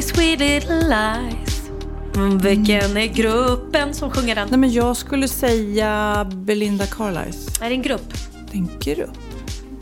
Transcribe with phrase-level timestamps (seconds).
[0.00, 1.70] Me sweet little lies.
[2.14, 4.48] Mm, vilken är gruppen som sjunger den?
[4.50, 7.66] Nej, men jag skulle säga Belinda Carlisle.
[7.66, 8.12] Är det en grupp?
[8.50, 9.29] Det är en grupp.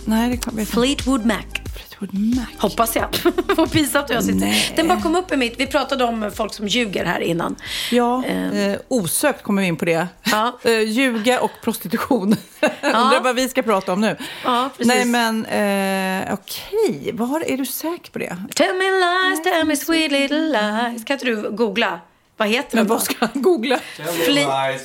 [0.09, 0.73] Nej, det jag inte.
[0.73, 1.35] Fleetwood Mac.
[1.77, 2.47] Fleetwood Mac.
[2.59, 3.09] Hoppas jag.
[3.57, 4.39] Vad pinsamt jag sitter.
[4.39, 4.73] Nej.
[4.77, 5.61] Den bara kom upp i mitt.
[5.61, 7.57] Vi pratade om folk som ljuger här innan.
[7.91, 8.53] Ja, Ehm.
[8.73, 10.09] eh, osökt kommer vi in på det.
[10.25, 10.59] Ja.
[10.65, 12.37] Eh, ljuga och prostitution.
[12.83, 14.17] Undrar vad vi ska prata om nu.
[14.45, 14.87] Ja, precis.
[14.87, 17.11] Nej, men eh, okej.
[17.15, 18.37] Var Är du säker på det?
[18.55, 21.05] Tell me lies, tell me sweet little lies.
[21.05, 22.01] Kan inte du googla?
[22.37, 23.05] Vad heter Men den vad då?
[23.05, 23.79] ska jag googla?
[24.27, 24.79] Fle-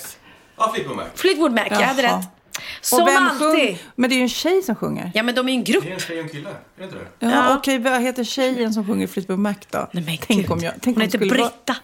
[0.57, 1.03] Ja, Fleetwood Mac.
[1.15, 2.25] Fleetwood Mac, jag hade rätt.
[2.81, 3.39] Som vem alltid.
[3.39, 5.11] sjung- Men det är ju en tjej som sjunger.
[5.13, 5.83] Ja, men de är ju en grupp.
[5.83, 7.05] Det är en tjej och en kille, är det inte det?
[7.19, 7.55] Ja, Ja.
[7.57, 9.87] Okej, vad heter tjejen som sjunger Fleetwood Mac då?
[9.91, 10.51] Nej, men tänk gud.
[10.51, 10.73] om jag...
[10.81, 11.75] Tänk hon om heter Britta.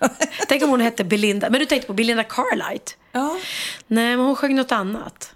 [0.47, 1.49] Tänk om hon hette Belinda.
[1.49, 2.97] Men du tänkte på Belinda Carlight?
[3.11, 3.25] Vara...
[3.87, 5.33] Nej, men hon sjöng något annat.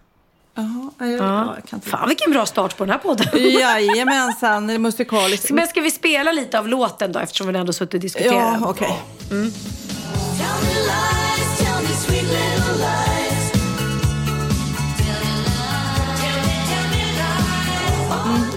[0.55, 0.63] Ja,
[0.99, 1.53] ja, jag, ja.
[1.55, 1.89] jag kan inte...
[1.89, 3.27] Fan, vilken bra start på den här podden.
[3.51, 5.51] Jajamensan, musikaliskt.
[5.51, 8.57] Men ska vi spela lite av låten då, eftersom vi ändå suttit och diskuterat?
[8.61, 8.99] Ja, okej.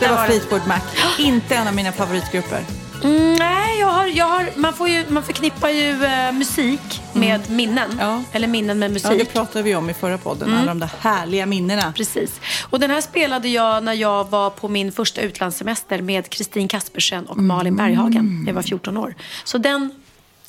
[0.01, 0.81] Det var Fleetwood Mac.
[1.19, 2.61] Inte en av mina favoritgrupper.
[3.05, 7.51] Mm, nej, jag har, jag har, man, får ju, man förknippar ju eh, musik med
[7.51, 7.91] minnen.
[7.91, 7.99] Mm.
[8.07, 8.23] Ja.
[8.33, 9.11] Eller minnen med musik.
[9.11, 11.93] Ja, det pratade vi om i förra podden, alla de där härliga minnena.
[11.93, 12.41] Precis.
[12.71, 17.27] Och den här spelade jag när jag var på min första utlandssemester med Kristin Kaspersen
[17.27, 17.87] och Malin Mm.
[17.87, 18.45] Berghagen.
[18.47, 19.15] Jag var 14 år.
[19.45, 19.91] Så den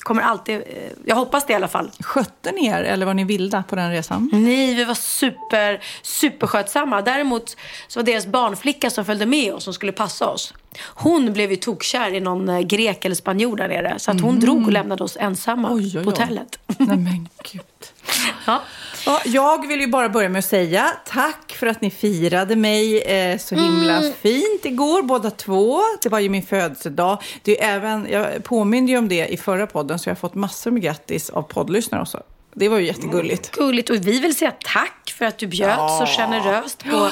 [0.00, 0.62] kommer alltid, eh,
[1.04, 1.90] jag hoppas det i alla fall.
[2.00, 4.30] Skötte ni er eller var ni vilda på den resan?
[4.32, 7.02] Nej, vi var super, superskötsamma.
[7.02, 7.56] Däremot
[7.88, 10.54] så var deras barnflicka som följde med oss, som skulle passa oss.
[10.84, 13.94] Hon blev ju tokkär i någon eh, grek eller spanjor där nere.
[13.98, 15.78] Så att hon drog och lämnade oss ensamma Mm.
[15.78, 16.04] Oj, oj, oj.
[16.04, 16.58] på hotellet.
[16.78, 17.62] Nej men gud.
[18.46, 18.62] ja.
[19.06, 23.00] Ja, jag vill ju bara börja med att säga tack för att ni firade mig
[23.02, 24.12] eh, så himla Mm.
[24.22, 25.80] fint igår, båda två.
[26.02, 27.18] Det var ju min födelsedag.
[27.42, 30.34] Det är även, jag påminde ju om det i förra podden, så jag har fått
[30.34, 32.22] massor med grattis av poddlyssnare också.
[32.54, 33.50] Det var ju jättegulligt.
[33.50, 33.90] Gulligt.
[33.90, 37.10] Och vi vill säga tack för att du bjöd så generöst på,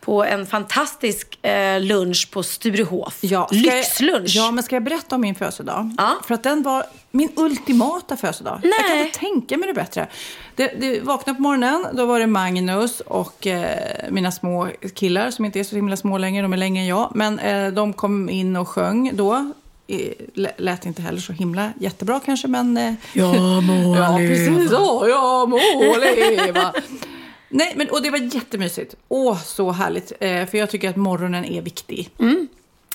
[0.00, 3.18] på en fantastisk eh, lunch på Sturehof.
[3.20, 4.36] Ja, Lyxlunch.
[4.36, 5.94] Jag, ja, men ska jag berätta om min födelsedag?
[5.98, 6.16] Ja.
[6.26, 8.60] För att den var min ultimata födelsedag.
[8.62, 9.06] Jag kan Nej.
[9.06, 10.06] inte tänka mig det bättre.
[10.54, 15.44] Det, det vaknade på morgonen, då var det Magnus och eh, mina små killar som
[15.44, 17.12] inte är så himla små längre, de är längre än jag.
[17.14, 19.52] Men eh, de kom in och sjöng då.
[19.86, 22.76] Eh, lä- Lät inte heller så himla jättebra kanske, men...
[22.76, 25.06] Eh, Ja må ja, precis så.
[25.08, 25.58] Ja, må
[25.98, 26.72] leva.
[27.48, 28.94] Nej, men, och det var jättemysigt.
[29.08, 30.12] Åh, så härligt.
[30.20, 32.10] Eh, för jag tycker att morgonen är viktig.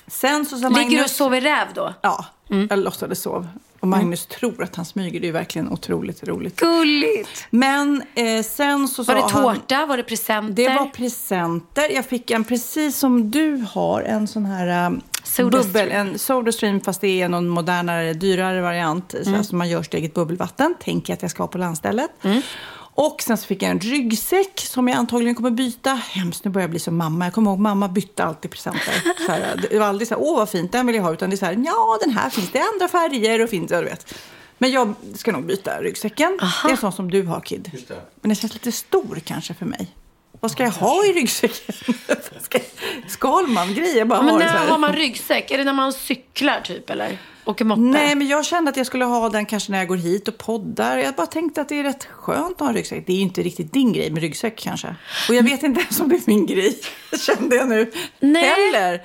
[0.06, 0.78] Sen så Magnus...
[0.78, 1.94] Ligger du och sover räv då?
[2.02, 2.24] Ja,
[2.70, 3.48] jag låtsades sov.
[3.80, 5.20] Och Magnus tror att han smyger.
[5.20, 6.56] Det är verkligen otroligt roligt.
[6.60, 7.46] Gulligt.
[7.50, 9.42] Men eh, sen så Var det han...
[9.42, 9.86] tårta?
[9.86, 10.54] Var det presenter?
[10.54, 11.90] Det var presenter.
[11.94, 15.00] Jag fick en, precis som du har, en sån här
[15.38, 19.14] um, Soda bubbel, en Sodastream fast det är någon modernare, dyrare variant.
[19.24, 20.74] Så här, som man gör sitt eget bubbelvatten.
[20.80, 22.10] Tänker jag att jag ska ha på landstället.
[22.94, 25.90] Och sen så fick jag en ryggsäck som jag antagligen kommer byta.
[25.90, 27.26] Hemskt, nu börjar jag bli som mamma.
[27.26, 29.02] Jag kommer ihåg mamma bytte alltid presenter.
[29.26, 31.12] Så här, det var aldrig så här, åh vad fint, den vill jag ha.
[31.12, 33.80] Utan det är så här, ja den här finns det andra färger och fint, ja,
[33.80, 34.14] du vet.
[34.58, 36.38] Men jag ska nog byta ryggsäcken.
[36.40, 37.70] Det är en sån som du har, Kid.
[37.72, 37.94] Just det.
[37.94, 39.88] Men den känns lite stor kanske för mig.
[40.40, 41.74] Vad ska jag ha i ryggsäcken?
[42.40, 42.58] Ska-
[43.08, 45.50] Skalman-grejer bara Men ha när har man ryggsäck?
[45.50, 47.18] Är det när man cyklar typ eller?
[47.44, 47.80] Åker moppe?
[47.80, 50.38] Nej, men jag kände att jag skulle ha den kanske när jag går hit och
[50.38, 50.98] poddar.
[50.98, 53.06] Jag bara tänkte att det är rätt skönt att ha en ryggsäck.
[53.06, 54.94] Det är ju inte riktigt din grej med ryggsäck kanske.
[55.28, 56.78] Och jag vet inte ens om det är min grej,
[57.26, 57.92] kände jag nu.
[58.20, 58.44] Nej.
[58.44, 59.02] Heller.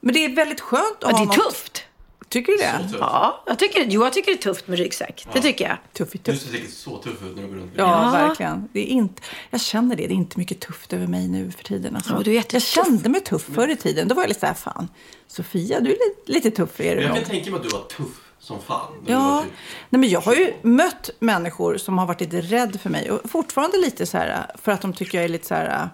[0.00, 1.82] Men det är väldigt skönt att Ja, ha det är något tufft.
[2.28, 2.88] Tycker du det?
[3.00, 5.26] Ja, jag tycker, jo, jag tycker det är tufft med ryggsäck.
[5.32, 5.76] Det tycker jag.
[5.92, 6.42] Tuff i Du tuff.
[6.42, 8.68] ser säkert så tuff ut när du går runt med Ja, verkligen.
[8.72, 10.06] Det är inte, jag känner det.
[10.06, 11.96] Det är inte mycket tufft över mig nu för tiden.
[11.96, 12.12] Alltså.
[12.14, 14.08] Ja, du är jag kände mig tuff förr i tiden.
[14.08, 14.88] Då var jag lite så här, fan,
[15.26, 17.82] Sofia, du är lite, lite tuff är du jag kan tänka mig att du var
[17.84, 18.92] tuff som fan.
[19.06, 19.52] Ja, typ-
[19.90, 23.30] nej, men jag har ju mött människor som har varit lite rädd för mig och
[23.30, 25.88] fortfarande lite så här för att de tycker jag är lite så här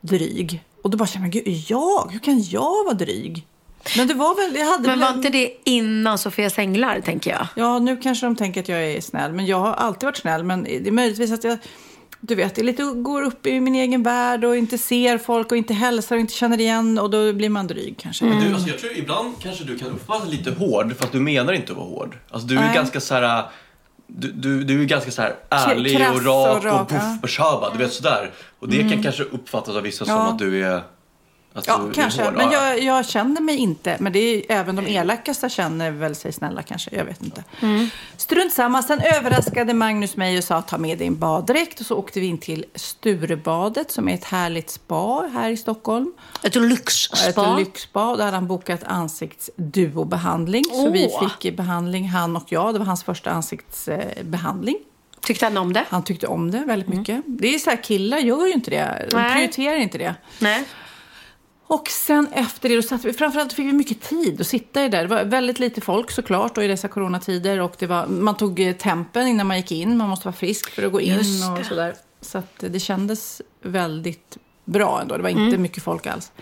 [0.00, 0.64] dryg.
[0.82, 2.08] Och då bara känner man, gud, jag?
[2.12, 3.46] Hur kan jag vara dryg?
[3.96, 7.30] Men det var väl, jag hade Men väl var inte det innan Sofias änglar, tänker
[7.30, 7.46] jag?
[7.56, 10.44] Ja, nu kanske de tänker att jag är snäll, men jag har alltid varit snäll.
[10.44, 11.58] Men det är möjligtvis att jag,
[12.20, 15.56] du vet, det lite, går upp i min egen värld och inte ser folk och
[15.56, 18.24] inte hälsar och inte känner igen och då blir man dryg kanske.
[18.24, 21.52] Men du, alltså, jag tror ibland kanske du kan uppfattas lite hård fast du menar
[21.52, 22.18] inte att vara hård.
[22.30, 22.74] Alltså, du är Nej.
[22.74, 23.44] ganska så här...
[24.06, 27.38] Du, du, du är ganska så här ärlig krass och rak och och, rak, puff
[27.38, 27.54] ja.
[27.54, 28.30] och bara, du vet sådär.
[28.58, 30.28] Och det kan kanske uppfattas av vissa som Ja.
[30.30, 30.82] att du är...
[31.54, 32.30] Att Ja, kanske.
[32.30, 32.68] Men Ja, ja.
[32.68, 33.96] jag, jag känner mig inte.
[34.00, 36.96] Men det är, även de elakaste känner väl sig snälla kanske.
[36.96, 37.44] Jag vet inte.
[37.60, 37.88] Mm.
[38.16, 38.82] Strunt samma.
[38.82, 41.80] Sen överraskade Magnus mig och sa ta med dig en baddräkt.
[41.80, 46.12] Och så åkte vi in till Sturebadet som är ett härligt spa här i Stockholm.
[46.42, 47.16] Ett lyxspa.
[47.28, 48.16] Ett lyxspa.
[48.16, 50.64] Där hade han bokat ansiktsduobehandling.
[50.64, 52.74] Så vi fick behandling, han och jag.
[52.74, 54.76] Det var hans första ansiktsbehandling.
[55.20, 55.84] Tyckte han om det?
[55.88, 57.22] Han tyckte om det väldigt mycket.
[57.26, 59.06] Det är så här, killar gör ju inte det.
[59.10, 59.34] De Nej.
[59.34, 60.14] prioriterar inte det.
[60.38, 60.64] Nej.
[61.72, 64.88] Och sen efter det, då satt vi, framförallt fick vi mycket tid att sitta i
[64.88, 65.02] där.
[65.02, 67.60] Det var väldigt lite folk såklart och i dessa coronatider.
[67.60, 69.96] Och det var, man tog eh, tempen innan man gick in.
[69.96, 71.12] Man måste vara frisk för att gå in
[71.50, 71.64] och det.
[71.64, 71.94] sådär.
[72.20, 75.16] Så det kändes väldigt bra ändå.
[75.16, 75.62] Det var inte Mm.
[75.62, 76.32] mycket folk alls.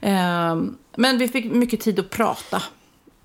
[0.00, 2.62] Ehm, men vi fick mycket tid att prata.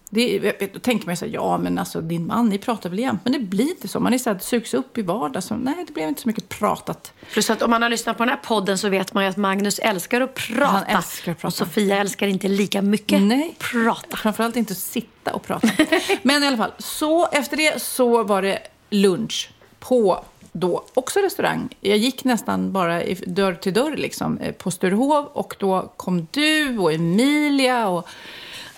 [0.10, 2.90] Det, vet- då tänker man ju så här, ja men alltså din man, ni pratar
[2.90, 3.20] väl jämt?
[3.24, 4.00] Men det blir inte så.
[4.00, 5.44] Man är så här, sugs upp i vardag.
[5.44, 7.14] Så, nej, det blev inte så mycket pratat.
[7.34, 9.38] Plus att om man har lyssnat på den här podden så vet man ju att
[9.38, 10.66] Magnus älskar att prata.
[10.66, 11.48] Han älskar att prata.
[11.48, 13.56] Och Sofia älskar inte lika mycket Nej.
[13.60, 14.18] prata.
[14.18, 15.70] Framförallt inte sitta och prata.
[16.22, 18.60] Men i alla fall, så efter det så var det
[18.90, 19.50] lunch
[19.80, 21.70] på då också restaurang.
[21.82, 26.28] Jag gick nästan bara i dörr till dörr liksom, eh, på Sturehov och då kom
[26.32, 28.08] du och Emilia och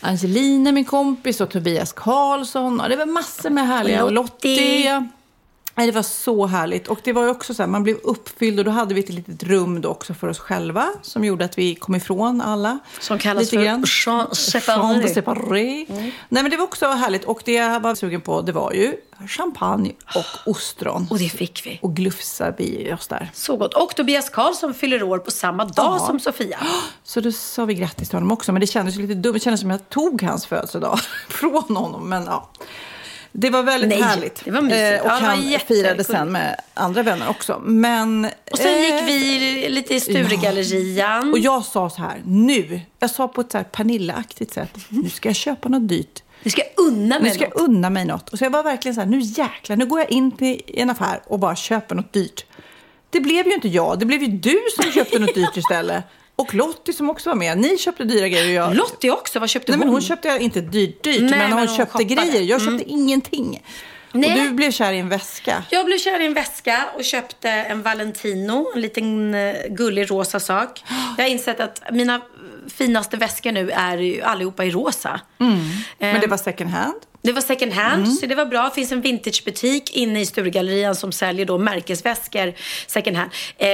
[0.08, 2.82] Angelina, min kompis, och Tobias Karlsson.
[2.82, 4.04] Och det var massor med härliga.
[4.04, 4.56] Och Lottie.
[4.56, 5.08] Lottie.
[5.78, 6.88] Nej, det var så härligt.
[6.88, 9.10] Och det var ju också så här, man blev uppfylld och då hade vi ett
[9.10, 12.80] litet rum då också för oss själva som gjorde att vi kom ifrån alla.
[13.00, 13.84] Som kallas lite för grann.
[14.36, 14.82] séparée.
[14.82, 15.86] Chambre séparée.
[15.90, 17.24] Nej, men det var också härligt.
[17.26, 18.94] Och det jag var sugen på, det var ju
[19.28, 21.08] champagne och ostron.
[21.10, 21.80] Och det fick vi.
[21.82, 23.32] Och glufsa vi oss där.
[23.34, 23.74] Så gott.
[23.74, 26.06] Och Tobias Karlsson fyller år på samma dag Ja.
[26.08, 26.60] som Sofia.
[27.04, 28.52] Så då sa vi grattis till honom också.
[28.52, 29.34] Men det kändes lite dumt.
[29.34, 31.00] Det kändes som att jag tog hans födelsedag
[31.30, 32.10] från honom.
[32.10, 32.50] Men ja.
[33.40, 34.42] Det var väldigt Nej, härligt.
[34.46, 34.82] det var mysigt.
[34.94, 37.62] Eh, och Ja, han jätte- firade sen med andra vänner också.
[37.66, 41.32] Men, Och sen gick eh, vi lite i Sturegallerian.
[41.32, 42.82] Och jag sa så här, nu.
[43.00, 44.70] Jag sa på ett så här Pernilla-aktigt sätt.
[44.90, 46.24] Nu ska jag köpa något dyrt.
[46.44, 47.70] Nu ska jag unna Nu mig ska jag något.
[47.70, 48.30] unna mig något.
[48.30, 50.90] Och så jag var verkligen så här, nu jäklar, nu går jag in till en
[50.90, 52.46] affär och bara köper något dyrt.
[53.10, 56.04] Det blev ju inte jag, det blev ju du som köpte något dyrt istället.
[56.38, 57.58] Och Lottie som också var med.
[57.58, 58.76] Ni köpte dyra grejer och jag...
[58.76, 59.88] Lottie också, vad köpte Nej, hon?
[59.88, 62.14] men hon köpte inte dyrt, dyrt, Nej, men hon, men hon köpte shoppade.
[62.14, 62.30] Mm.
[62.30, 62.42] grejer.
[62.44, 63.62] Jag köpte ingenting.
[64.12, 64.32] Nej.
[64.32, 65.64] Och du blev kär i en väska.
[65.70, 70.40] Jag blev kär i en väska och köpte en Valentino, en liten eh, gullig rosa
[70.40, 70.84] sak.
[71.18, 72.22] Jag har insett att mina
[72.68, 75.22] finaste väskor nu är allihopa i rosa.
[76.00, 76.96] Men det var second hand.
[77.28, 78.64] Det var second hand, så det var bra.
[78.64, 82.54] Det finns en vintagebutik inne i Sturegallerian som säljer då märkesväskor
[82.88, 83.32] second hand.
[83.58, 83.70] Eh,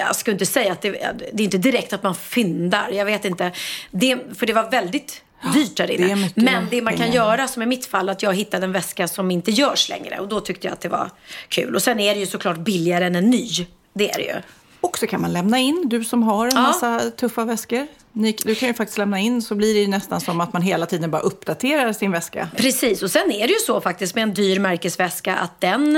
[0.00, 0.90] jag skulle inte säga att det,
[1.32, 2.90] det är inte direkt att man fyndar.
[2.92, 3.52] Jag vet inte.
[3.90, 5.22] Det, för det var väldigt
[5.54, 6.16] dyrt där det inne.
[6.16, 9.08] mycket Men det man kan göra, som i mitt fall, att jag hittade en väska
[9.08, 10.18] som inte görs längre.
[10.18, 11.10] Och då tyckte jag att det var
[11.48, 11.74] kul.
[11.74, 13.48] Och sen är det ju såklart billigare än en ny.
[13.92, 14.34] Det är det ju.
[14.80, 16.60] Och så kan man lämna in, du som har en Ja.
[16.62, 17.86] massa tuffa väskor.
[18.12, 20.62] Ni, du kan ju faktiskt lämna in så blir det ju nästan som att man
[20.62, 22.48] hela tiden bara uppdaterar sin väska.
[22.56, 25.94] Precis, och sen är det ju så faktiskt med en dyr märkesväska att den,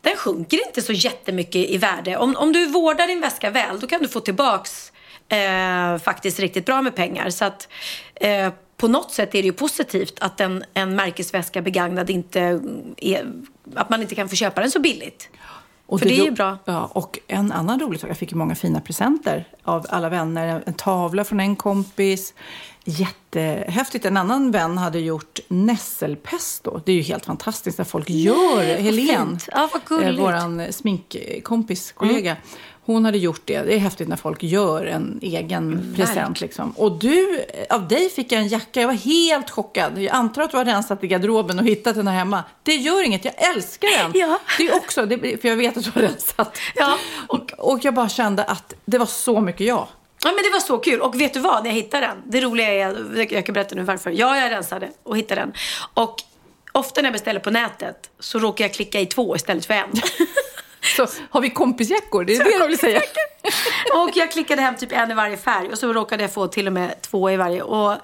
[0.00, 2.16] den sjunker inte så jättemycket i värde.
[2.16, 4.92] Om, om du vårdar din väska väl, då kan du få tillbaks
[5.28, 7.30] eh, faktiskt riktigt bra med pengar.
[7.30, 7.68] Så att
[8.14, 12.60] eh, på något sätt är det ju positivt att en, en märkesväska begagnad inte
[12.96, 13.26] är,
[13.74, 15.28] att man inte kan få köpa den så billigt.
[15.86, 16.58] Och För det är ro- ju bra.
[16.64, 20.62] Ja, och en annan rolig sak, jag fick många fina presenter av alla vänner.
[20.66, 22.34] En tavla från en kompis.
[22.84, 24.04] Jättehäftigt.
[24.04, 26.80] En annan vän hade gjort nässelpesto.
[26.84, 28.56] Det är ju helt fantastiskt när folk gör.
[28.56, 29.38] vad Helen.
[29.52, 29.68] Ja.
[29.90, 30.08] Mm.
[30.08, 32.36] eh, våran sminkkompis, kollega.
[32.86, 33.62] Hon hade gjort det.
[33.62, 36.40] Det är häftigt när folk gör en egen present.
[36.40, 36.70] Liksom.
[36.70, 38.80] Och du, av dig fick jag en jacka.
[38.80, 39.98] Jag var helt chockad.
[39.98, 42.44] Jag antar att du har rensat i garderoben och hittat den här hemma.
[42.62, 43.24] Det gör inget.
[43.24, 44.12] Jag älskar den.
[44.14, 44.38] Ja.
[44.58, 46.58] Det är också, det, för jag vet att du har rensat.
[46.74, 46.98] Ja.
[47.26, 49.86] Och, och jag bara kände att det var så mycket jag.
[50.24, 51.00] Ja, men det var så kul.
[51.00, 52.22] Och vet du vad, när jag hittade den.
[52.26, 54.10] Det roliga är, jag kan berätta nu varför.
[54.10, 55.52] Ja, jag rensade och hittade den.
[55.94, 56.16] Och
[56.72, 59.92] ofta när jag beställer på nätet så råkar jag klicka i två istället för en.
[60.96, 62.24] Så har vi kompisjackor?
[62.24, 63.00] Det är det de vill säga.
[63.94, 66.66] och jag klickade hem typ en i varje färg och så råkade jag få till
[66.66, 67.62] och med två i varje.
[67.62, 67.96] Och,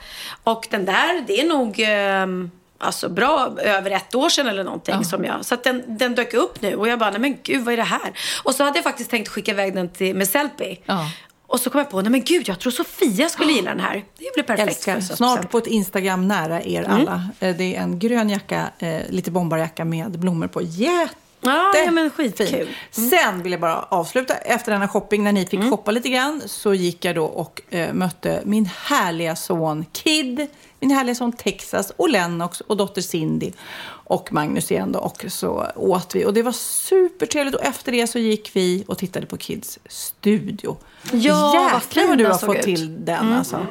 [0.44, 5.04] och den där, det är nog eh, alltså bra över ett år sedan eller någonting.
[5.04, 7.64] Som jag, så att den, den dök upp nu och jag bara, nej men gud
[7.64, 8.12] vad är det här?
[8.42, 10.76] Och så hade jag faktiskt tänkt skicka iväg den till, med Sellpy.
[10.84, 11.10] Ja.
[11.52, 14.04] Och så kom jag på, nej men gud, jag tror Sofia skulle gilla den här.
[14.18, 14.68] Det blir perfekt.
[14.68, 15.00] Älskar.
[15.00, 16.90] Snart på ett Instagram nära er Mm.
[17.00, 17.28] alla.
[17.40, 20.62] Eh, Det är en grön jacka, eh, lite bombarjacka med blommor på.
[20.62, 22.46] Jätte Ja, ja, men skitkul.
[22.46, 23.08] fin.
[23.10, 24.34] Sen vill jag bara avsluta.
[24.34, 25.70] Efter denna shopping, när ni fick Mm.
[25.70, 30.46] shoppa lite grann, så gick jag då och eh, mötte min härliga son Kid,
[30.80, 33.52] min härliga son Texas och Lennox och dotter Cindy
[33.86, 34.98] och Magnus igen då.
[34.98, 36.24] Och så åt vi.
[36.24, 37.56] Och det var supertrevligt.
[37.56, 40.76] Och efter det så gick vi och tittade på Kids studio.
[41.12, 42.62] Ja, vad Jäklar fin vad du har fått ut.
[42.62, 43.38] till den Mm.
[43.38, 43.66] alltså.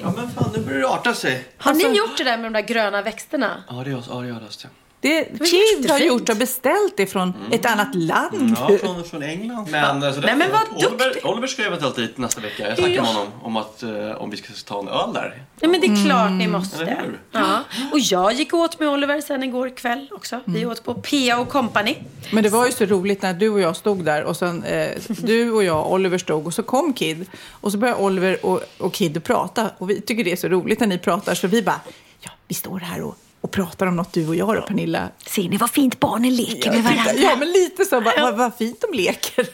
[0.00, 1.44] Ja men fan, nu börjar det arta sig.
[1.58, 3.64] Har Alltså- ni gjort det där med de där gröna växterna?
[3.68, 4.66] Ja, det är ja, det är just
[5.00, 5.24] det.
[5.24, 8.56] Kid har gjort och beställt det från ett annat land.
[8.58, 9.68] Ja, från, från England.
[9.70, 11.26] Men, alltså, Nej, men vad Oliver.
[11.26, 12.68] Oliver ska eventuellt dit nästa vecka.
[12.68, 13.02] Jag snackade Ja.
[13.02, 15.42] med honom om att eh, om vi ska ta en öl där.
[15.60, 16.98] Nej men det är klart ni måste.
[17.32, 17.60] Ja.
[17.92, 20.40] Och jag gick åt med Oliver sen igår kväll också.
[20.44, 21.96] Vi åt på Pia och Company.
[22.32, 24.88] Men det var ju så roligt när du och jag stod där och sen eh,
[25.06, 28.92] du och jag, Oliver stod och så kom Kid och så började Oliver och, och
[28.94, 31.80] Kid prata och vi tycker det är så roligt när ni pratar så vi bara,
[32.20, 35.08] ja vi står här och, och pratar om något du och jag då Pernilla.
[35.26, 37.12] Ser ni vad fint barnen leker med varandra?
[37.12, 39.48] Ja men lite så, vad, vad, vad fint de leker.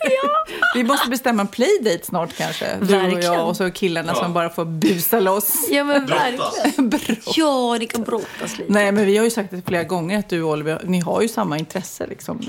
[0.75, 2.67] vi måste bestämma en playdate snart kanske.
[2.77, 3.23] Du och Verkligen.
[3.33, 5.69] jag och så killarna som bara får busa loss.
[5.71, 6.57] Ja men Brottas.
[6.65, 6.89] verkligen.
[6.89, 7.01] Bra.
[7.37, 8.73] Ja, ni kan brottas lite.
[8.73, 11.23] Nej, men vi har ju sagt det flera gånger att du och Oliver, ni har
[11.23, 12.41] ju samma intresse liksom.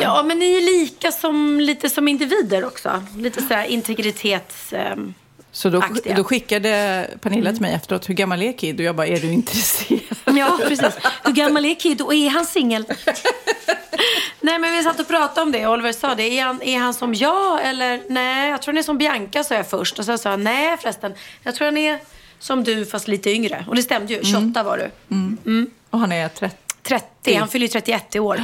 [0.00, 3.02] Ja, men ni är lika som, lite som individer också.
[3.16, 4.72] Lite sådär integritets...
[4.72, 5.14] ehm,
[5.54, 6.14] Så då, Aktiga.
[6.16, 8.80] då skickade Pernilla till mig efteråt, hur gammal är Kid?
[8.80, 10.00] Och jag bara, är du intresserad?
[10.24, 10.94] Ja, precis.
[11.24, 12.84] Hur gammal är Kid och är han singel?
[14.40, 15.66] Nej, men vi satt och pratade om det.
[15.66, 16.22] Oliver sa det.
[16.38, 18.02] Är han, är han som jag eller?
[18.08, 19.98] Nej, jag tror han är som Bianca, sa jag först.
[19.98, 21.12] Och sen sa han, nej förresten.
[21.42, 21.98] Jag tror han är
[22.38, 23.64] som du, fast lite yngre.
[23.68, 24.24] Och det stämde ju.
[24.24, 25.70] 28 var du.
[25.90, 26.56] Och han är 30.
[26.82, 27.34] 30.
[27.34, 28.42] Han fyller ju 31 i år.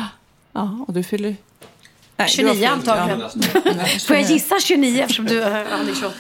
[0.52, 1.36] Ja, och du fyller...
[2.16, 3.22] Nej, 29 du har fyllt- antagligen.
[3.64, 3.98] Ja.
[4.06, 5.54] Får jag gissa 29 eftersom du han
[5.88, 6.14] är 28?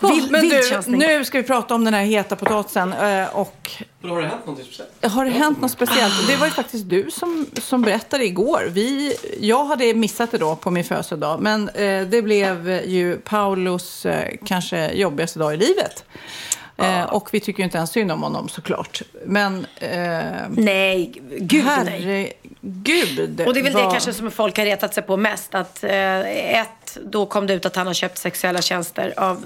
[0.00, 2.92] Vild, Men du, nu ska vi prata om den här heta potatisen.
[2.92, 5.12] eh, Och Men har det hänt någonting speciellt?
[5.14, 6.28] har det hänt något speciellt?
[6.28, 8.68] Det var ju faktiskt du som, som berättade igår.
[8.70, 11.40] Vi, jag hade missat det då på min födelsedag.
[11.40, 16.04] Men eh, det blev ju Paulos eh, kanske jobbigaste dag i livet.
[16.78, 19.02] Eh, och vi tycker ju inte ens synd om honom såklart.
[19.26, 22.32] Men eh, Nej, gud nej.
[22.62, 23.40] Herregud.
[23.46, 25.54] Och det är väl det vad- kanske som folk har retat sig på mest.
[25.54, 26.20] Att eh,
[26.60, 29.44] ett, då kom det ut att han har köpt sexuella tjänster av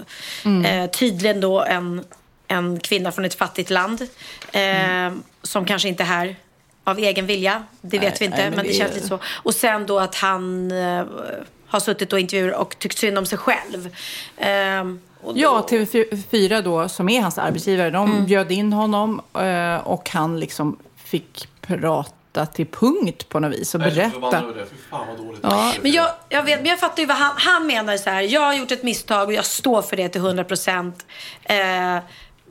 [0.67, 2.05] eh, tydligen då en,
[2.49, 4.03] en kvinna från ett fattigt land.
[4.53, 5.13] Eh,
[5.43, 6.37] Som kanske inte är här
[6.85, 7.65] av egen vilja.
[7.81, 9.19] Det vet Nej, vi inte, nej, men men det det känns är- lite så.
[9.25, 11.05] Och sen då att han eh,
[11.67, 13.87] har suttit och intervjuer och tyckt synd om sig själv.
[14.37, 14.85] Eh,
[15.25, 18.27] då- Ja, TV4 då, som är hans arbetsgivare, de Mm.
[18.27, 23.81] bjöd in honom eh, och han liksom fick prata till punkt på något vis och
[23.81, 24.39] Jag berätta.
[24.39, 24.67] över det.
[24.67, 25.41] Fy fan vad dåligt.
[25.43, 25.73] Ja.
[25.83, 28.23] Men jag, jag, vet, men jag fattar ju vad han, han menar så här.
[28.23, 31.07] Jag har gjort ett misstag och jag står för det till 100 procent.
[31.43, 31.99] Eh,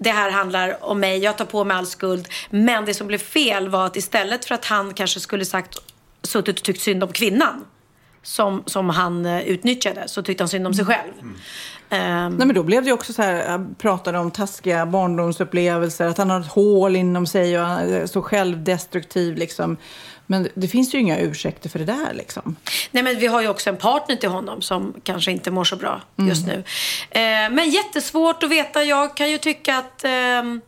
[0.01, 1.17] det här handlar om mig.
[1.19, 2.27] Jag tar på mig all skuld.
[2.49, 5.77] Men det som blev fel var att istället för att han kanske skulle sagt
[6.23, 7.65] suttit och tyckt synd om kvinnan
[8.23, 11.11] som, som han eh, utnyttjade så tyckte han synd om sig själv.
[11.89, 16.17] Ehm, Nej, men då blev det också så här, han pratade om taskiga barndomsupplevelser, att
[16.17, 19.77] han har ett hål inom sig och han är så självdestruktiv liksom.
[20.25, 22.55] Men det finns ju inga ursäkter för det där liksom.
[22.91, 25.75] Nej, men vi har ju också en partner till honom som kanske inte mår så
[25.75, 26.63] bra just nu.
[27.09, 28.83] Eh, men jättesvårt att veta.
[28.83, 30.61] Jag kan ju tycka att ehm,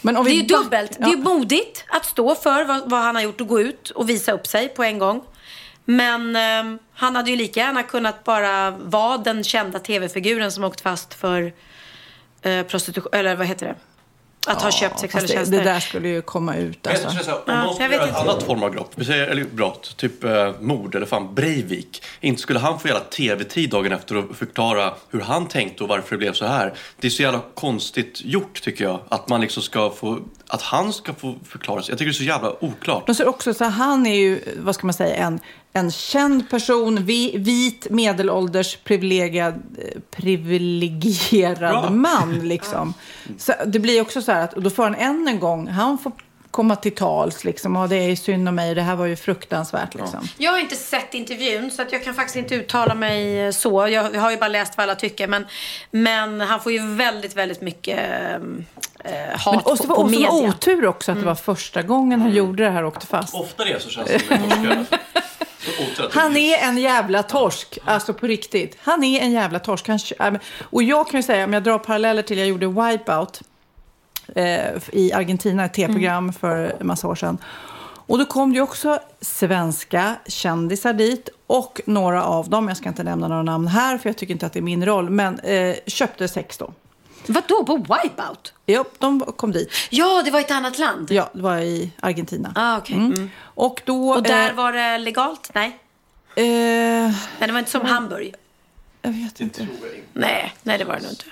[0.00, 0.96] Men Det är ju dubbelt.
[1.00, 1.06] Ja.
[1.06, 4.08] Det är modigt att stå för vad, vad han har gjort och gå ut och
[4.10, 5.22] visa upp sig på en gång.
[5.88, 10.80] Men ehm, han hade ju lika gärna kunnat bara vara den kända tv-figuren som åkt
[10.80, 11.52] fast för
[12.42, 13.74] eh, prostitution, eller vad heter det?
[14.46, 15.58] Att ha köpt sexuella det, tjänster.
[15.58, 17.10] det där skulle ju komma ut jag alltså.
[17.10, 19.08] tror så här, om Ja, någon jag skulle vet göra ett annat form av brott,
[19.08, 22.02] eller brott, typ eh, mord eller fan Breivik.
[22.20, 26.10] Inte skulle han få hela tv-tid dagen efter och förklara hur han tänkte och varför
[26.10, 26.74] det blev så här.
[27.00, 29.00] Det är så jävla konstigt gjort tycker jag.
[29.08, 31.92] Att man liksom ska få, att han ska få förklara sig.
[31.92, 33.08] Jag tycker det är så jävla oklart.
[33.08, 35.40] Är det också så här, han är ju, vad ska man säga, en,
[35.72, 41.90] en känd person, vi, vit, medelålders, privilegierad, eh, privilegierad Bra.
[41.90, 42.48] man.
[42.48, 42.94] Liksom.
[43.38, 45.98] Så det blir också så här att, och då får han än en gång, han
[45.98, 46.12] får
[46.56, 47.44] komma till tals.
[47.44, 47.76] Liksom.
[47.76, 49.94] Och det är ju synd om mig, det här var ju fruktansvärt.
[49.94, 50.28] Liksom.
[50.38, 53.88] Jag har inte sett intervjun så att jag kan faktiskt inte uttala mig så.
[53.88, 55.28] Jag har ju bara läst vad alla tycker.
[55.28, 55.46] Men,
[55.90, 57.98] men han får ju väldigt, väldigt mycket
[59.04, 60.30] eh, hat Men, och så på, var på och så media.
[60.30, 63.34] var otur också att det var första gången han gjorde det här och åkte fast.
[63.34, 64.86] Ofta det så känns det som
[66.12, 68.78] Han är en jävla torsk, alltså på riktigt.
[68.80, 69.88] Han är en jävla torsk.
[69.88, 73.42] Han, äh, och jag kan ju säga, om jag drar paralleller till, jag gjorde Wipeout
[74.92, 77.38] i Argentina, ett tv-program för en massa år sedan.
[78.08, 82.88] Och då kom det ju också svenska kändisar dit och några av dem, jag ska
[82.88, 85.38] inte nämna några namn här för jag tycker inte att det är min roll, men
[85.38, 86.72] eh, köpte sex då.
[87.26, 88.54] Vadå, på Wipeout?
[88.66, 89.72] Ja, de kom dit.
[89.90, 91.10] Ja, det var ett annat land.
[91.10, 92.52] Ja, det var i Argentina.
[92.54, 92.96] Ah, okej.
[92.96, 93.30] Mm.
[93.38, 94.08] Och då...
[94.10, 95.50] Och där eh, var det legalt?
[95.54, 95.78] Nej.
[96.34, 98.34] eh, Nej, det var inte som Hamburg.
[99.02, 99.60] jag vet inte.
[99.60, 99.96] jag inte.
[100.12, 101.24] Nej, nej det var det nog inte.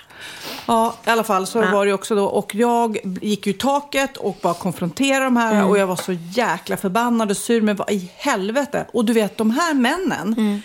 [0.65, 1.71] Ja, i alla fall så Ja.
[1.71, 2.25] var det också då.
[2.25, 5.53] Och jag gick ju i taket och bara konfronterade de här.
[5.55, 5.67] Mm.
[5.67, 7.61] Och jag var så jäkla förbannad och sur.
[7.61, 8.85] Men vad i helvete?
[8.93, 10.61] Och du vet, de här männen Mm.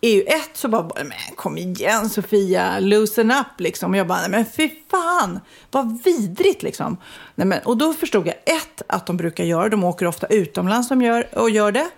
[0.00, 3.90] är ju ett så bara, men kom igen Sofia, loosen up liksom.
[3.90, 6.96] Och jag bara, nej men fy fan, vad vidrigt liksom.
[7.34, 10.88] Nej, men, och då förstod jag ett, att de brukar göra, de åker ofta utomlands
[10.88, 11.88] som gör, och gör det.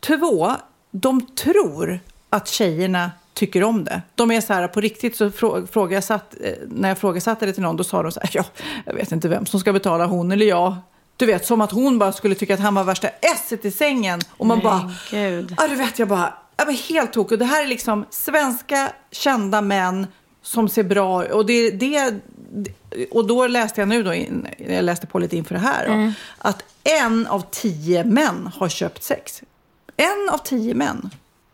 [0.00, 0.52] Två,
[0.90, 4.02] de tror att tjejerna tycker om det.
[4.14, 7.46] De är så här, på riktigt så frå- frågar jag satt, eh, när jag frågasatte
[7.46, 8.44] det till någon, då sa de så här, ja,
[8.86, 10.76] jag vet inte vem som ska betala, hon eller jag.
[11.16, 14.20] Du vet, som att hon bara skulle tycka att han var värsta esset i sängen.
[14.36, 15.54] Och man bara, gud.
[15.58, 17.32] ja du vet, jag bara, jag var helt tokig.
[17.32, 20.06] Och det här är liksom svenska kända män
[20.42, 22.14] som ser bra och det, det
[23.10, 25.92] och då läste jag nu då, in, jag läste på lite inför det här, då,
[25.92, 26.12] Mm.
[26.38, 29.42] att en av tio män har köpt sex.
[29.96, 31.10] En av tio män.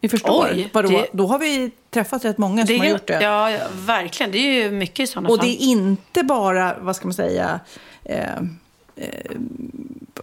[0.07, 0.49] Ni förstår.
[0.53, 0.89] Oj, Vadå?
[0.89, 3.23] det- Då har vi träffat rätt många som har gjort det.
[3.23, 4.33] Ja, ja, verkligen.
[4.33, 5.47] Det är ju mycket i sådana Och fall.
[5.47, 7.61] det är inte bara, vad ska man säga,
[8.05, 8.21] eh,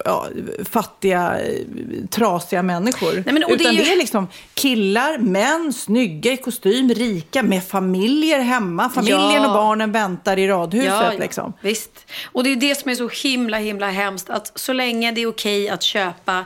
[0.05, 0.27] ja,
[0.69, 1.55] fattiga, eh,
[2.09, 3.13] trasiga människor.
[3.13, 6.89] Nej, men, och det Utan är det ju- är liksom killar, män, snygga i kostym,
[6.89, 8.89] rika, med familjer hemma.
[8.89, 9.47] Familjen Ja.
[9.47, 10.87] och barnen väntar i radhuset.
[10.89, 11.53] Ja, ja, Liksom.
[11.61, 12.05] Visst.
[12.31, 14.29] Och det är det som är så himla, himla hemskt.
[14.29, 16.45] Att så länge det är okej att köpa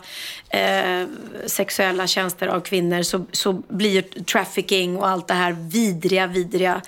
[0.49, 1.07] eh,
[1.45, 6.81] sexuella tjänster av kvinnor så, så blir trafficking och allt det här vidriga, vidriga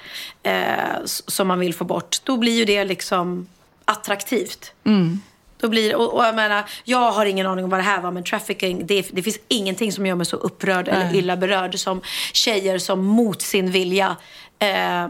[0.43, 0.53] eh,
[1.05, 2.17] som man vill få bort.
[2.23, 3.47] Då blir ju det liksom
[3.85, 4.71] attraktivt.
[5.61, 8.11] Då blir, och, och jag menar, jag har ingen aning om vad det här var,
[8.11, 12.01] men trafficking, det, det finns ingenting som gör mig så upprörd eller illa berörd som
[12.33, 14.15] tjejer som mot sin vilja
[14.59, 15.09] eh, eh,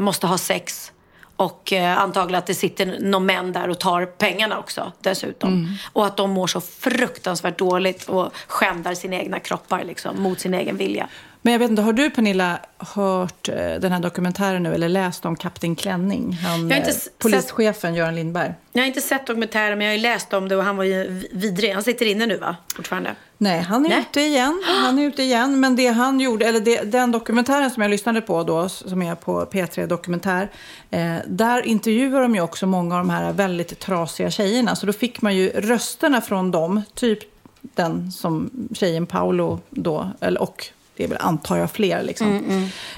[0.00, 0.92] måste ha sex.
[1.36, 5.78] Och eh, antagligen att det sitter någon män där och tar pengarna också dessutom.
[5.92, 10.54] Och att de mår så fruktansvärt dåligt och skändar sina egna kroppar liksom, mot sin
[10.54, 11.08] egen vilja.
[11.44, 15.24] Men jag vet inte, har du Pernilla hört eh, den här dokumentären nu eller läst
[15.24, 16.32] om Kapten Klänning?
[16.32, 18.54] Han, Jag har inte eh, polischefen Göran Lindberg.
[18.72, 20.84] Jag har inte sett dokumentären men jag har ju läst om det och han var
[20.84, 21.72] ju vidrig.
[21.72, 22.56] Han sitter inne nu va?
[22.76, 23.14] Fortfarande.
[23.38, 23.98] Nej, han är Nej.
[23.98, 24.62] ute igen.
[24.84, 25.60] Han är ute igen.
[25.60, 29.14] Men det han gjorde, eller det, den dokumentären som jag lyssnade på då, som är
[29.14, 30.50] på P3 Dokumentär,
[30.90, 34.76] eh, där intervjuar de ju också många av de här väldigt trasiga tjejerna.
[34.76, 37.18] Så då fick man ju rösterna från dem, typ
[37.60, 42.36] den som tjejen Paolo då, eller, och det är väl antar jag fler liksom.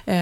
[0.04, 0.16] Eh,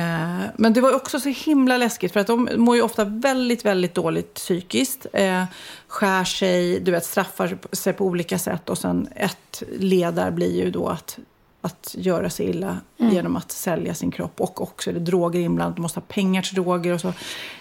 [0.56, 3.94] men det var också så himla läskigt för att de mår ju ofta väldigt, väldigt
[3.94, 5.06] dåligt psykiskt.
[5.12, 5.44] Eh,
[5.88, 10.64] skär sig, du vet, straffar sig på olika sätt och sen ett led där blir
[10.64, 11.18] ju då att
[11.64, 14.40] att göra sig illa genom att sälja sin kropp.
[14.40, 17.12] Och också är det droger inblandat, de måste ha pengar till droger och så.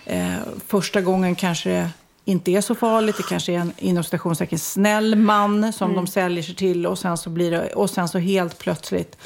[0.06, 0.34] Eh,
[0.67, 3.17] första gången kanske det inte är så farligt.
[3.17, 4.04] Det kanske är en inom
[4.58, 8.17] snäll man som de säljer sig till och sen så blir det, och sen så
[8.17, 9.17] helt plötsligt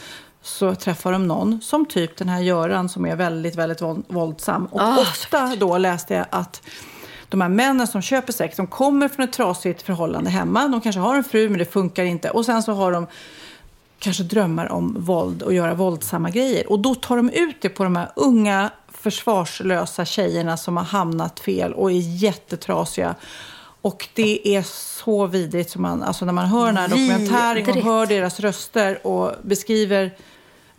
[0.48, 4.66] så träffar de någon som typ den här Göran som är väldigt, väldigt våld- våldsam.
[4.66, 6.62] Och så ofta då läste jag att
[7.30, 10.68] de här männen som köper sex, de kommer från ett trasigt förhållande hemma.
[10.68, 12.30] De kanske har en fru men det funkar inte.
[12.30, 13.08] Och sen så har de
[14.00, 16.72] kanske drömmar om våld och göra våldsamma grejer.
[16.72, 21.40] Och då tar de ut det på de här unga försvarslösa tjejerna som har hamnat
[21.40, 23.16] fel och är jättetrasiga.
[23.82, 24.64] Och det är
[25.04, 29.08] så vidrigt som man, alltså när man hör den här dokumentären och hör deras röster
[29.08, 30.12] och beskriver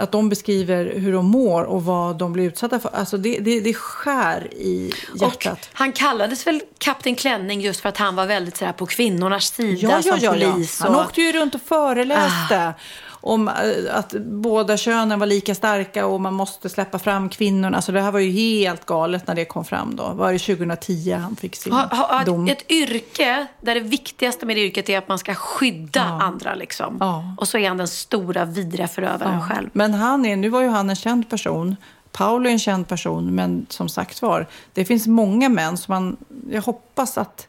[0.00, 2.90] att de beskriver hur de mår och vad de blir utsatta för.
[2.94, 5.52] Alltså det, det, det skär i hjärtat.
[5.72, 9.46] Och han kallades väl Kapten Klänning just för att han var väldigt sådär på kvinnornas
[9.54, 10.52] sida Ja, ja, som ja, ja.
[10.52, 10.80] polis.
[10.80, 12.74] Han och- åkte ju runt och föreläste
[13.20, 13.54] om eh,
[13.92, 17.76] att båda könen var lika starka och man måste släppa fram kvinnorna.
[17.76, 20.12] Alltså det här var ju helt galet när det kom fram då.
[20.12, 22.48] Var det 2010 han fick sin Ha, ha, dom?
[22.48, 26.54] ett yrke där det viktigaste med det yrket är att man ska skydda andra.
[26.54, 26.96] Liksom.
[27.00, 27.34] Ja.
[27.38, 29.70] Och så är han den stora vidriga förövaren själv.
[29.72, 31.76] Men han är, nu var ju han en känd person.
[32.12, 36.16] Paolo är en känd person, men som sagt var, det finns många män som man,
[36.50, 37.48] jag hoppas att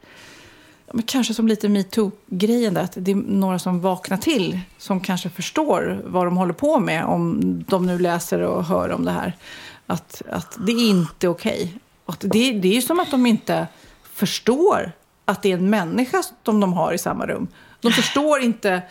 [0.93, 5.29] men kanske som lite metoo-grejen där, att det är några som vaknar till, som kanske
[5.29, 9.33] förstår vad de håller på med, om de nu läser och hör om det här.
[9.87, 11.73] Att, att det är inte okej.
[12.05, 13.67] Att Det, det är ju som att de inte
[14.13, 14.91] förstår
[15.25, 17.47] att det är en människa som de har i samma rum.
[17.81, 18.81] De förstår inte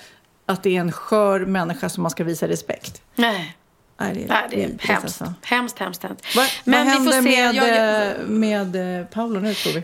[0.46, 3.02] att det är en skör människa som man ska visa respekt.
[3.14, 3.56] Nej.
[4.00, 5.04] Nej, det är, Nej, det är vidrigt, hemskt.
[5.04, 5.34] alltså.
[5.42, 6.36] Hemskt, hemskt, hemskt.
[6.36, 7.42] Vad, Men vad vi får händer se.
[7.42, 9.82] med, Jag- jag- eh, med eh, Paolo nu, tror vi?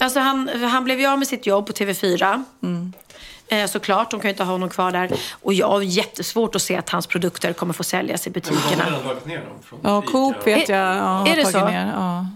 [0.00, 2.44] Alltså han, han blev ju av med sitt jobb på TV4.
[3.48, 5.10] Eh, såklart, de kan ju inte ha honom kvar där.
[5.42, 8.50] Och jag har jättesvårt att se att hans produkter kommer få säljas i De har
[8.56, 8.84] butikerna.
[8.86, 10.02] redan dragit ner dem från Ja.
[10.02, 10.78] Coop vet jag.
[10.96, 11.64] Ja, har är det tagit så?
[11.68, 11.92] Ner.
[11.96, 12.26] Ja.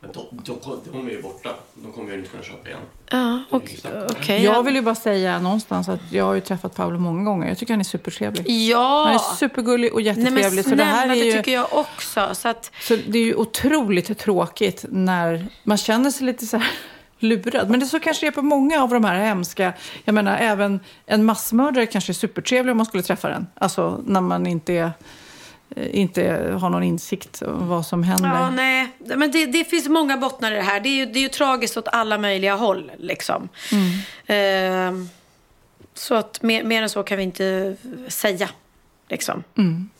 [0.00, 1.50] Men de, de, de är ju borta.
[1.74, 2.80] De kommer ju inte kunna köpa igen.
[3.10, 3.70] Ja, och-
[4.10, 4.44] okej.
[4.44, 7.48] Jag vill ju bara säga någonstans att jag har ju träffat Paolo många gånger.
[7.48, 8.50] Jag tycker han är supertrevlig.
[8.50, 9.04] Ja!
[9.06, 10.64] Han är supergullig och Nej men jättetrevlig.
[10.64, 11.32] snälla, så det här är det ju...
[11.32, 12.28] tycker jag också.
[12.34, 16.70] Så att, Så det är ju otroligt tråkigt när man känner sig lite så här
[17.18, 17.70] lurad.
[17.70, 19.72] Men det så kanske det är på många av de här hemska...
[20.04, 23.46] Jag menar, även en massmördare kanske är supertrevlig om man skulle träffa den.
[23.54, 24.90] Alltså när man inte, är,
[25.76, 26.22] eh, inte
[26.60, 28.28] har någon insikt om vad som händer.
[28.28, 28.88] ja, nej.
[28.98, 30.80] Men det, det finns många bottnar i det här.
[30.80, 32.92] Det är ju, det är ju tragiskt åt alla möjliga håll.
[32.98, 33.48] Liksom.
[34.26, 34.92] Eh,
[35.94, 37.76] så att mer, mer än så kan vi inte
[38.08, 38.48] säga.
[39.08, 39.44] Liksom.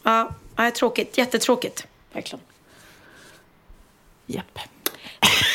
[0.02, 1.18] Ja, nej, tråkigt.
[1.18, 1.86] Jättetråkigt.
[2.12, 2.44] Verkligen.
[4.26, 4.58] Japp.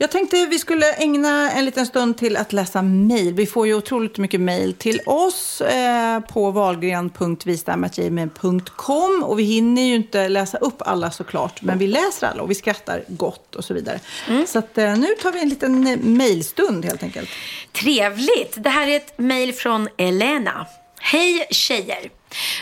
[0.00, 3.34] Jag tänkte vi skulle ägna en liten stund till att läsa mejl.
[3.34, 9.94] Vi får ju otroligt mycket mejl till oss eh, på valgren.vistamagmail.com och vi hinner ju
[9.94, 13.74] inte läsa upp alla såklart, men vi läser alla och vi skrattar gott och så
[13.74, 14.00] vidare.
[14.46, 17.28] Så att, eh, nu tar vi en liten eh, mejlstund helt enkelt.
[17.72, 18.54] Trevligt!
[18.56, 20.66] Det här är ett mejl från Elena.
[21.00, 22.17] Hej tjejer!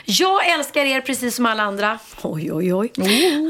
[0.08, 1.98] Jag älskar er precis som alla andra.
[2.22, 2.92] Oj, oj, oj.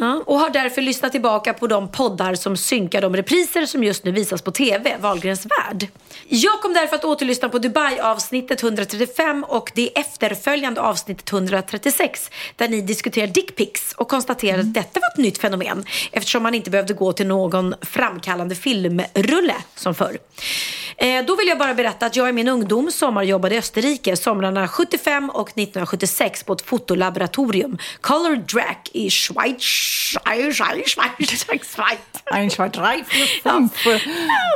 [0.00, 4.04] Ja, och har därför lyssnat tillbaka på de poddar som synkar de repriser som just
[4.04, 5.88] nu visas på TV, Wahlgrens värld.
[6.28, 12.80] Jag kom därför att återlyssna på Dubai-avsnittet 135 och det efterföljande avsnittet 136 där ni
[12.80, 17.12] diskuterar dickpics och konstaterade att detta var ett nytt fenomen eftersom man inte behövde gå
[17.12, 20.18] till någon framkallande filmrulle som förr.
[20.96, 24.68] Eh, då vill jag bara berätta att jag i min ungdom sommarjobbade i Österrike somrarna
[24.68, 29.62] 75 och 1976 på ett fotolaboratorium, Color Drac i Schweiz.
[29.62, 31.98] Schweiz, Schweiz, Schweiz, Schweiz.
[32.32, 32.70] Ein, vier,
[33.44, 33.52] Ja.
[33.52, 33.72] fünf.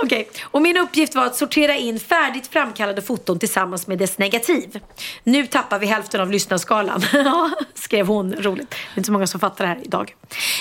[0.05, 0.28] Okej.
[0.43, 4.80] Och min uppgift var att sortera in färdigt framkallade foton tillsammans med dess negativ.
[5.24, 7.03] Nu tappar vi hälften av lyssnarskalan.
[7.74, 8.70] Skrev hon roligt.
[8.70, 10.14] Det är inte så många som fattar det här idag.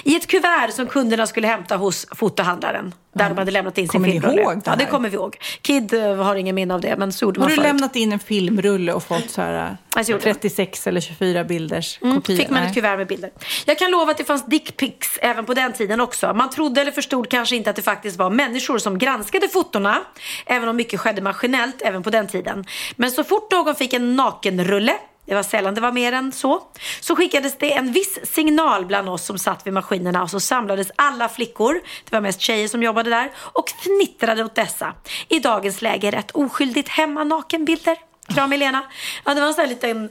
[0.04, 2.94] I ett kuvert som kunderna skulle hämta hos fotohandlaren.
[3.14, 4.42] Där de hade lämnat in sin Kommer ni filmrulle.
[4.42, 4.92] ihåg det Ja, det här?
[4.92, 5.38] kommer vi ihåg.
[5.62, 7.68] Kid eh, har ingen minne av det, men så gjorde Har man du förut.
[7.68, 10.36] lämnat in en filmrulle och fått så här Alltså, gjorde jag.
[10.36, 12.38] 36 eller 24 bilders Mm, kopior?
[12.38, 13.32] fick man ett kuvert med bilder.
[13.66, 16.34] Jag kan lova att det fanns dickpics även på den tiden också.
[16.34, 20.02] Man trodde eller förstod kanske inte att det faktiskt var människor som granskade fotona.
[20.46, 22.66] Även om mycket skedde maskinellt även på den tiden.
[22.96, 24.94] Men så fort någon fick en nakenrulle
[25.30, 26.62] det var sällan det var mer än så.
[27.02, 30.92] Så skickades det en viss signal bland oss som satt vid maskinerna och så samlades
[30.96, 31.74] alla flickor,
[32.10, 34.94] det var mest tjejer som jobbade där, och fnittrade åt dessa.
[35.28, 38.09] I dagens läge rätt oskyldigt hemma nakenbilder.
[38.30, 38.84] Kram Elena.
[39.26, 40.10] Ja, det var en sån här liten...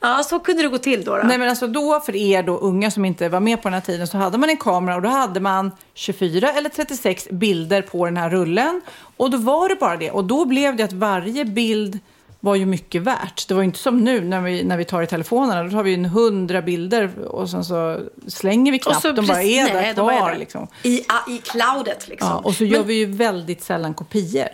[0.00, 1.16] Ja, så kunde det gå till då.
[1.16, 1.22] då.
[1.22, 3.80] Nej men alltså då för er då unga som inte var med på den här
[3.80, 8.04] tiden så hade man en kamera och då hade man 24 eller 36 bilder på
[8.04, 8.80] den här rullen.
[9.16, 10.10] Och då var det bara det.
[10.10, 11.98] Och då blev det att varje bild
[12.40, 13.48] var ju mycket värt.
[13.48, 15.62] Det var ju inte som nu när vi, när vi tar i telefonerna.
[15.62, 19.02] Då tar vi en hundra bilder och sen så slänger vi knappt.
[19.02, 20.28] De bara är där nej, bara kvar.
[20.28, 20.38] är där.
[20.38, 20.68] Liksom.
[20.82, 22.28] I, I cloudet liksom.
[22.28, 24.48] Ja, och så gör vi ju väldigt sällan kopior.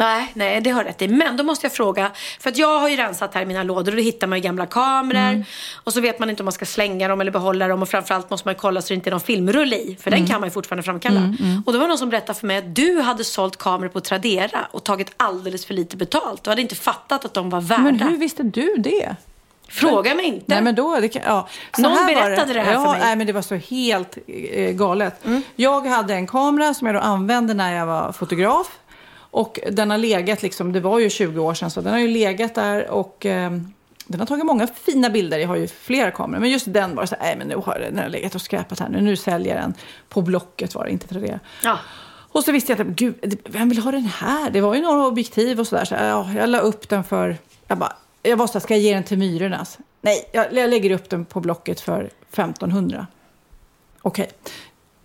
[0.00, 1.08] Nej, nej, det har rätt i.
[1.08, 3.92] Men då måste jag fråga, för att jag har ju rensat här i mina lådor
[3.92, 5.20] och då hittar man ju gamla kameror.
[5.20, 5.44] Mm.
[5.84, 7.82] Och så vet man inte om man ska slänga dem eller behålla dem.
[7.82, 9.96] Och framförallt måste man kolla så det inte är någon filmrulle i.
[10.00, 10.20] För Mm.
[10.20, 11.34] den kan man ju fortfarande framkalla.
[11.66, 14.00] Och då var det någon som berättade för mig att du hade sålt kameror på
[14.00, 16.44] Tradera och tagit alldeles för lite betalt.
[16.44, 17.82] Du hade inte fattat att de var värda.
[17.82, 19.16] Men hur visste du det?
[19.68, 20.44] Fråga mig inte.
[20.46, 21.48] Nej, men då, det kan, ja.
[21.76, 23.00] Så Någon berättade det här ja, för mig.
[23.00, 25.24] Nej, men det var så helt eh, galet.
[25.56, 28.70] Jag hade en kamera som jag då använde när jag var fotograf.
[29.30, 32.08] Och den har legat, liksom, det var ju 20 år sedan, så den har ju
[32.08, 33.50] legat där och eh,
[34.06, 35.38] den har tagit många fina bilder.
[35.38, 37.98] Jag har ju flera kameror, men just den var så nej men nu har den
[37.98, 39.00] har legat och skräpat här nu.
[39.00, 39.74] Nu säljer jag den
[40.08, 41.40] på Blocket var det, inte Tradera.
[41.64, 41.78] Ja.
[42.32, 44.50] Och så visste jag att, gud, vem vill ha den här?
[44.50, 45.84] Det var ju några objektiv och sådär.
[45.84, 48.82] Så, ja, jag la upp den för, jag bara, jag var så här, ska jag
[48.82, 49.78] ge den till Myrornas?
[50.00, 53.06] Nej, jag, jag lägger upp den på Blocket för 1500.
[54.02, 54.30] Okej.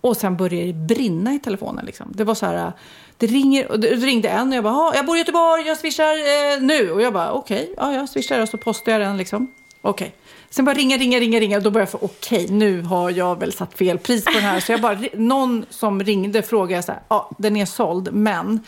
[0.00, 1.86] Och sen började det brinna i telefonen.
[1.86, 2.12] Liksom.
[2.14, 2.72] Det var så här,
[3.18, 6.12] det ringer, och det ringde en och jag bara, jag bor i Göteborg, jag swishar
[6.12, 6.90] eh, nu.
[6.90, 9.52] Och jag bara, okej, ja, jag swishar och så postar jag den liksom.
[9.82, 10.14] Okej.
[10.50, 11.56] Sen bara ringa, ringa, ringa, ringa.
[11.56, 14.42] Och då började jag få, okej, nu har jag väl satt fel pris på den
[14.42, 14.60] här.
[14.60, 18.60] Så jag bara, någon som ringde frågade så här, ja, den är såld, men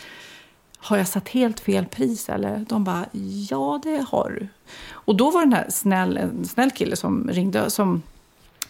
[0.77, 2.65] har jag satt helt fel pris eller?
[2.69, 3.05] De bara,
[3.49, 4.47] ja det har du.
[4.91, 8.01] Och då var den här snäll, en snäll kille som ringde som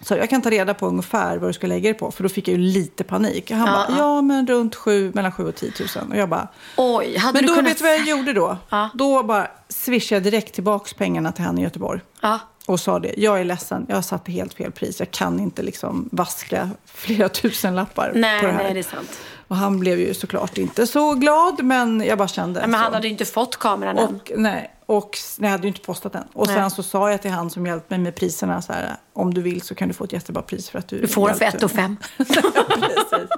[0.02, 2.12] sa, jag kan ta reda på ungefär vad du ska lägga det på.
[2.12, 3.52] För då fick jag ju lite panik.
[3.52, 6.06] Han bara, ja men runt sju, mellan 7 och 10 000.
[6.10, 6.47] Och jag bara,
[6.78, 7.72] Oj, hade men du då kunnat...
[7.72, 8.58] vet du vad jag gjorde då?
[8.70, 8.89] Ja.
[8.93, 12.02] Då bara swishade jag direkt tillbaka pengarna till han i Göteborg.
[12.22, 12.39] Ja.
[12.66, 13.14] och sa det.
[13.18, 15.00] Jag är ledsen, jag har satt helt fel pris.
[15.00, 18.64] Jag kan inte liksom vaska flera tusen lappar Nej, på det här.
[18.64, 19.20] nej, det är sant.
[19.47, 22.78] Och han blev ju såklart inte så glad, men jag bara kände Men så.
[22.78, 24.16] han hade ju inte fått kameran än.
[24.16, 26.24] Och, nej, och nej, jag hade ju inte postat den.
[26.34, 26.56] Och Nej.
[26.56, 29.42] sen så sa jag till han som hjälpte mig med priserna så här, om du
[29.42, 31.58] vill så kan du få ett jättebra pris för att du Du får för hjälpte
[31.58, 31.98] ett och fem.
[32.18, 33.30] Precis.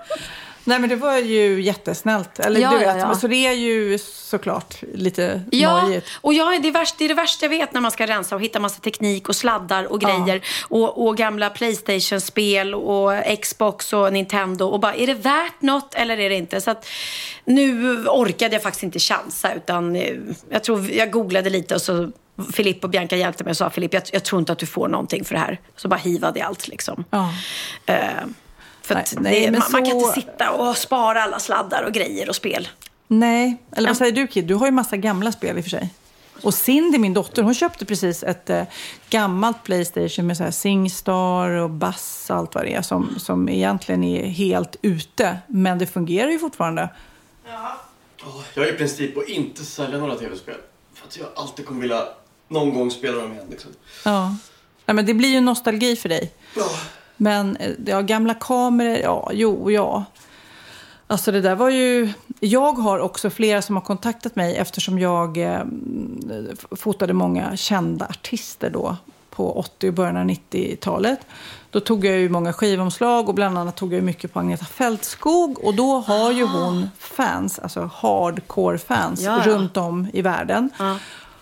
[0.64, 2.40] Nej men det var ju jättesnällt.
[2.40, 3.08] Eller Ja, du ja, vet, ja.
[3.08, 6.08] men så det är ju såklart lite Ja, nojigt.
[6.22, 8.36] och jag, det, är värst, det är det värsta jag vet när man ska rensa
[8.36, 10.42] och hitta massa teknik och sladdar och grejer.
[10.70, 14.66] Och, och gamla Playstation-spel och Xbox och Nintendo.
[14.66, 16.62] Och bara, är det värt något eller är det inte?
[16.62, 16.88] Så att
[17.46, 20.16] nu orkade jag faktiskt inte chansa utan eh,
[20.50, 22.12] jag tror jag googlade lite och så
[22.54, 24.88] Filip och Bianca hjälpte mig och sa Filip, jag, jag tror inte att du får
[24.88, 25.60] någonting för det här.
[25.76, 27.04] Så bara hivade jag allt liksom.
[27.10, 27.30] Ja.
[28.92, 31.40] För Nej, att nej, det, men man, man kan så- inte sitta och spara alla
[31.40, 32.68] sladdar och grejer och spel.
[33.08, 34.46] Nej, eller vad säger du Kid?
[34.46, 35.90] Du har ju massa gamla spel i och för sig.
[36.44, 38.64] Och Cindy, min dotter, hon köpte precis ett eh,
[39.10, 43.50] gammalt Playstation med så här Singstar och Bass och allt vad det är som, som
[43.50, 45.38] egentligen är helt ute.
[45.48, 46.90] Men det fungerar ju fortfarande.
[48.54, 50.56] Jag är i princip att inte sälja några tv-spel.
[50.94, 52.04] För att jag alltid kommer vilja
[52.48, 53.46] någon gång spela dem igen.
[53.50, 53.72] Liksom.
[54.06, 54.36] Ja.
[54.86, 56.32] Nej, men det blir ju nostalgi för dig.
[57.22, 60.06] Men eh, ja, gamla kameror, ja, jo, ja.
[61.08, 62.14] Alltså det där var ju...
[62.40, 65.62] Jag har också flera som har kontaktat mig eftersom jag eh,
[66.72, 68.98] fotade många kända artister då
[69.30, 71.20] på 80 och början av 90-talet.
[71.70, 75.66] Då tog jag ju många skivomslag och bland annat tog jag mycket på Agneta Fältskog.
[75.66, 79.52] Och då har ju hon fans, alltså hardcore fans, Ja, ja.
[79.54, 80.70] runt om i världen.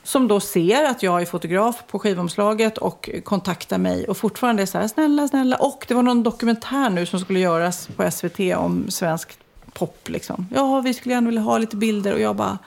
[0.10, 4.66] Som då ser att jag är fotograf på skivomslaget och kontaktar mig och fortfarande är
[4.66, 5.56] så här, snälla, snälla.
[5.56, 9.38] Och det var någon dokumentär nu som skulle göras på SVT om svensk
[9.74, 10.48] pop liksom.
[10.56, 12.58] Ja, vi skulle gärna vilja ha lite bilder och jag bara,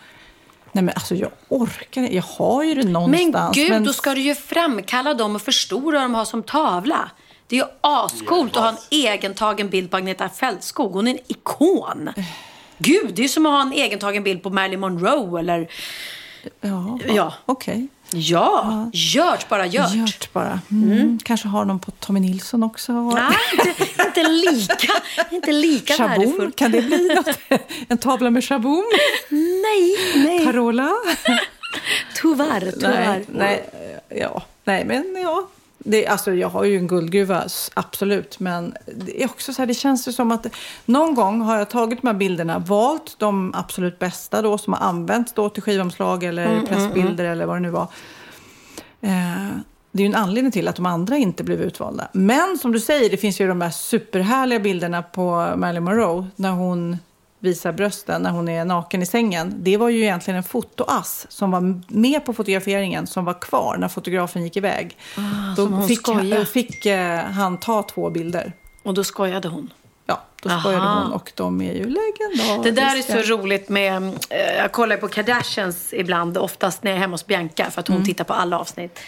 [0.73, 2.15] nej men alltså jag orkar inte.
[2.15, 3.57] Jag har ju det Men någonstans.
[3.57, 7.11] gud, då ska du ju framkalla dem och förstora vad de har som tavla.
[7.47, 10.93] Det är ju ascoolt att ha en egentagen bild på Agneta Fältskog.
[10.93, 12.11] Hon är en ikon.
[12.79, 15.69] Gud, det är ju som att ha en egentagen bild på Marilyn Monroe eller...
[16.61, 17.35] Ja, Ja.
[17.47, 17.87] okej.
[18.15, 19.95] Ja, gjort bara gjort.
[19.95, 20.61] Gjort bara.
[20.71, 21.19] Mm.
[21.25, 22.93] Kanske har någon på Tommy Nilsson också.
[22.93, 24.93] Nej, inte, inte lika,
[25.31, 26.57] inte lika Shaboom, värdefullt.
[26.57, 27.29] kan det bli något?
[27.89, 28.85] En tavla med Shaboom?
[29.31, 30.45] Nej, nej.
[30.45, 30.91] Carola?
[32.23, 33.07] Tyvärr, tyvärr.
[33.07, 33.69] Nej, nej,
[34.21, 35.49] ja, nej, men ja.
[35.85, 38.41] Det, alltså, jag har ju en guldgruva, absolut.
[38.41, 40.47] Men det är också så här, det känns ju som att
[40.85, 44.81] någon gång har jag tagit de här bilderna, valt de absolut bästa då, som har
[44.81, 47.89] använts då till skivomslag eller pressbilder eller vad det nu var.
[49.01, 49.49] Eh,
[49.93, 52.09] det är ju en anledning till att de andra inte blev utvalda.
[52.13, 56.51] Men som du säger, det finns ju de här superhärliga bilderna på Marilyn Monroe när
[56.51, 56.99] hon
[57.43, 59.55] visar brösten när hon är naken i sängen.
[59.57, 63.89] Det var ju egentligen en fotoass som var med på fotograferingen som var kvar när
[63.89, 64.97] fotografen gick iväg.
[65.57, 66.45] Då Ah, hon fick, skojar.
[66.45, 68.53] fick eh, han ta två bilder.
[68.83, 69.73] Och då skojade hon.
[70.07, 71.03] Ja, då skojade Aha.
[71.03, 72.63] hon och de är ju legendariska.
[72.63, 76.97] Det där är så roligt med, eh, jag kollar på Kardashians ibland, oftast när jag
[76.97, 78.99] är hemma hos Bianca för att hon tittar på alla avsnitt.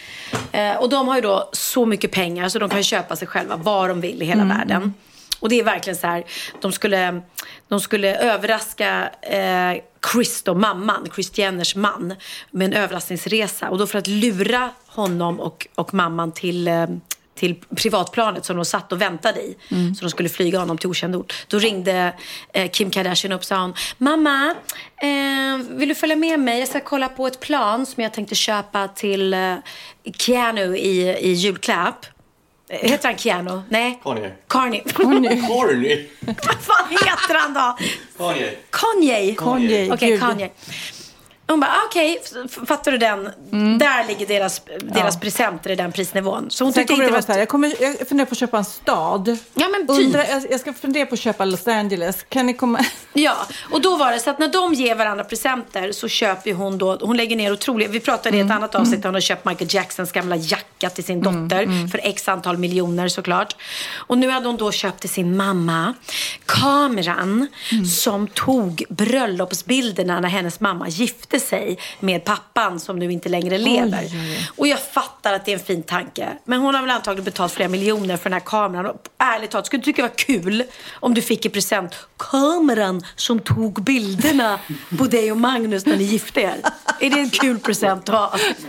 [0.52, 3.56] Eh, och de har ju då så mycket pengar så de kan köpa sig själva
[3.56, 4.94] vad de vill i hela världen.
[5.44, 6.24] Och det är verkligen så här,
[6.60, 7.22] de skulle,
[7.68, 9.82] de skulle överraska eh,
[10.12, 12.14] Chris då, mamman, Chris Jenners man,
[12.50, 13.70] med en överraskningsresa.
[13.70, 16.86] Och då för att lura honom och, och mamman till eh,
[17.34, 19.56] till privatplanet som de satt och väntade i.
[19.94, 21.46] Så de skulle flyga honom till okänd ort.
[21.48, 22.12] Då ringde
[22.52, 24.54] eh, Kim Kardashian upp och sa hon, Mamma,
[24.96, 26.58] eh, vill du följa med mig?
[26.58, 29.56] Jag ska kolla på ett plan som jag tänkte köpa till eh,
[30.18, 32.06] Keanu i, i julklapp.
[32.68, 33.62] Eh, Heter han Keanu?
[33.68, 34.00] Nej.
[34.04, 34.32] Kanye.
[34.46, 34.80] Kanye.
[35.48, 36.08] Corny.
[36.26, 37.76] Vad fan heter han då?
[38.18, 38.50] Kanye.
[38.70, 39.34] Kanye.
[39.34, 40.20] Kanye, Okej, gud.
[40.20, 40.50] Kanye.
[41.46, 43.24] Hon bara, ah, okej, f- fattar du den?
[43.78, 46.50] Där ligger deras, deras presenter i den prisnivån.
[46.50, 47.20] Så hon Sen tyckte inte det var...
[47.20, 49.36] så här, jag, kommer, jag funderar på att köpa en stad.
[49.54, 50.06] Ja, men typ.
[50.06, 52.24] Undrar, jag, jag ska fundera på att köpa Los Angeles.
[52.28, 52.78] Kan ni komma?
[53.16, 53.36] Ja,
[53.70, 56.98] och då var det så att när de ger varandra presenter så köper hon då,
[57.00, 59.74] hon lägger ner otroligt, vi pratade i ett annat avsnitt där hon har köpt Michael
[59.74, 63.56] Jacksons gamla jacka till sin dotter för x antal miljoner såklart.
[63.94, 65.94] Och nu hade hon då köpt till sin mamma
[66.46, 67.46] kameran
[68.02, 74.04] som tog bröllopsbilderna när hennes mamma gifte sig med pappan som nu inte längre lever.
[74.56, 76.28] Och jag fattar att det är en fin tanke.
[76.44, 78.86] Men hon har väl antagligen betalt flera miljoner för den här kameran.
[78.86, 83.04] Och ärligt talat, skulle du tycka det var kul om du fick i present kameran
[83.16, 84.60] som tog bilderna
[84.98, 86.56] på dig och Magnus när ni gifte er?
[87.00, 88.38] Är det en kul present att ha?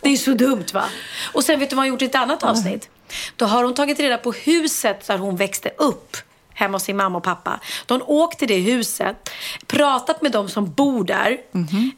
[0.00, 0.84] Det är så dumt va?
[1.32, 2.88] Och sen vet du vad hon har gjort i ett annat avsnitt?
[3.36, 6.16] Då har hon tagit reda på huset där hon växte upp.
[6.56, 7.60] Hemma hos sin mamma och pappa.
[7.86, 9.30] De har åkt till det huset,
[9.66, 11.36] pratat med de som bor där,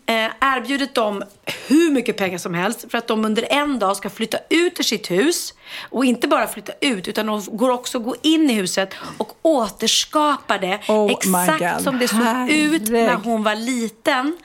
[0.06, 1.22] eh, erbjudit dem
[1.68, 4.82] hur mycket pengar som helst för att de under en dag ska flytta ut ur
[4.82, 5.54] sitt hus.
[5.90, 10.58] Och inte bara flytta ut, utan de går också gå in i huset och återskapa
[10.58, 12.18] det Oh exakt som det såg
[12.50, 13.24] ut när Herregud.
[13.24, 14.36] hon var liten.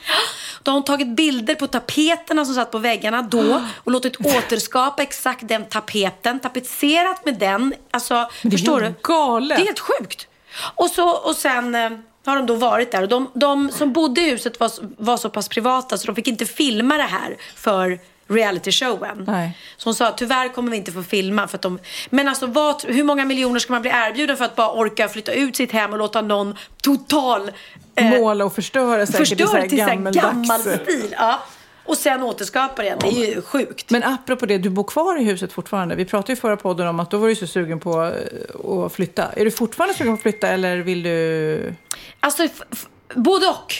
[0.63, 5.01] Då har hon tagit bilder på tapeterna som satt på väggarna då och låtit återskapa
[5.03, 7.73] exakt den tapeten, tapetserat med den.
[7.91, 9.01] Alltså, det är förstår helt du?
[9.13, 9.57] galet.
[9.57, 10.27] Det är helt sjukt.
[10.75, 11.89] Och, så, och sen eh,
[12.31, 15.29] har de då varit där och de, de som bodde i huset var, var så
[15.29, 19.25] pass privata så de fick inte filma det här för realityshowen.
[19.77, 21.79] Så hon sa tyvärr kommer vi inte få filma för att de...
[22.09, 25.31] Men alltså vad, hur många miljoner ska man bli erbjuden för att bara orka flytta
[25.33, 27.51] ut sitt hem och låta någon total...
[27.95, 30.25] eh, Måla och förstöra säkert i Förstör här gammaldags.
[30.25, 31.15] gammal stil.
[31.17, 31.39] Ja.
[31.85, 32.97] Och sen återskapar igen.
[33.01, 33.89] Det är ju sjukt.
[33.89, 35.95] Men apropå det, du bor kvar i huset fortfarande.
[35.95, 38.93] Vi pratade ju förra podden om att då var du så sugen på eh, att
[38.93, 39.31] flytta.
[39.31, 41.73] Är du fortfarande sugen på att flytta eller vill du...
[42.19, 42.47] Alltså,
[43.15, 43.73] både och.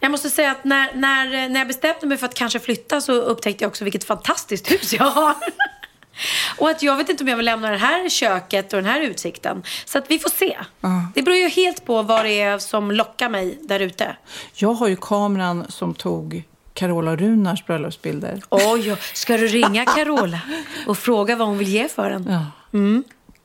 [0.00, 3.12] Jag måste säga att när, när, när jag bestämde mig för att kanske flytta så
[3.12, 5.34] upptäckte jag också vilket fantastiskt hus jag har.
[6.58, 9.00] Och att jag vet inte om jag vill lämna det här köket och den här
[9.00, 9.62] utsikten.
[9.84, 10.58] Så att vi får se.
[11.14, 14.16] Det beror ju helt på vad det är som lockar mig där ute.
[14.54, 16.44] Jag har ju kameran som tog
[16.74, 18.42] Carola och Runars bröllopsbilder.
[18.50, 20.40] Oj, ska du ringa Carola
[20.86, 22.26] och fråga vad hon vill ge för den?
[22.30, 22.46] Ja.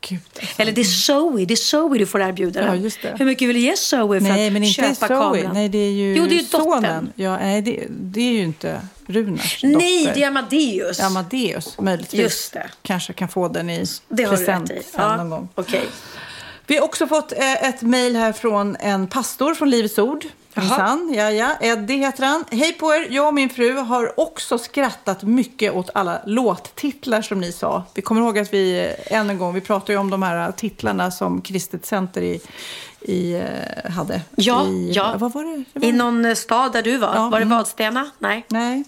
[0.10, 0.62] Gud, alltså.
[0.62, 2.82] Eller det är Zoe, det är Zoe du får erbjuda Ja, den.
[2.84, 3.16] just det.
[3.20, 5.08] Hur mycket vill du ge Zoe för Nej, att men inte köpa Zoe.
[5.08, 5.54] kameran?
[5.54, 6.62] Nej, det är ju Jo, det är ju dottern.
[6.64, 7.12] sonen.
[7.16, 9.74] Ja, nej, det, det är ju inte Runars Nej,
[10.06, 10.16] dotter.
[10.16, 11.00] det är Amadeus.
[11.00, 12.20] Amadeus, möjligtvis.
[12.22, 12.70] Just det.
[12.82, 14.82] Kanske kan få den i Det present i.
[14.96, 15.48] sen någon gång.
[15.56, 15.86] Okej.
[16.68, 20.26] Vi har också fått eh, ett mejl här från en pastor från Livets Ord.
[20.60, 21.56] Minsann, ja, ja.
[21.60, 22.46] Eddie heter han.
[22.52, 23.08] Hej på er!
[23.10, 27.84] Jag och min fru har också skrattat mycket åt alla låttitlar som ni sa.
[27.94, 30.52] Vi kommer ihåg att vi eh, än en gång, vi pratade ju om de här
[30.52, 32.42] titlarna som Kristet Center i,
[33.02, 34.22] i, eh, hade.
[34.36, 35.16] Ja, I, ja.
[35.18, 35.64] Vad var det?
[35.74, 37.16] det var I någon eh, stad där du var?
[37.16, 37.58] Ja, var det mm.
[37.58, 38.10] Vadstena?
[38.20, 38.46] Nej.
[38.48, 38.84] Nej,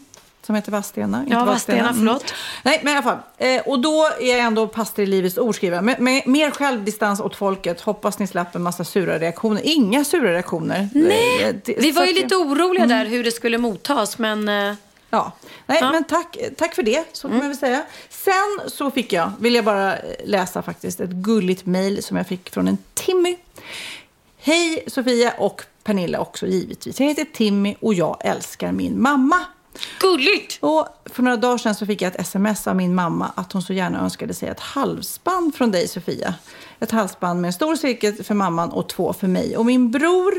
[0.46, 1.26] som heter Vadstena.
[1.30, 1.96] Ja, Vadstena, Mm.
[1.96, 2.34] förlåt.
[2.64, 3.18] Nej, men i alla fall.
[3.38, 5.82] Eh, och då är jag ändå pastor i Livets Ord, skriver.
[5.82, 7.82] Med, med mer självdistans åt folket.
[7.82, 9.62] Hoppas ni slapp en massa sura reaktioner.
[9.64, 10.90] Inga sura reaktioner.
[10.94, 14.50] Nej, Eh, det- vi var ju lite oroliga där hur det skulle mottas, men...
[14.50, 14.74] eh,
[15.14, 15.32] Ja,
[15.68, 15.92] nej, Ja.
[15.92, 17.84] men tack, tack för det, så kan man väl säga.
[18.10, 18.34] Sen
[18.70, 22.68] så fick jag, vill jag bara läsa faktiskt, ett gulligt mejl som jag fick från
[22.68, 23.38] en Timmy.
[24.40, 27.00] Hej Sofia och Pernilla också givetvis.
[27.00, 29.40] Jag heter Timmy och jag älskar min mamma.
[30.00, 30.58] Gulligt!
[30.60, 33.62] Och för några dagar sedan så fick jag ett sms av min mamma att hon
[33.62, 36.34] så gärna önskade sig ett halsband från dig Sofia.
[36.80, 40.34] Ett halsband med en stor cirkel för mamman och två för mig och min bror.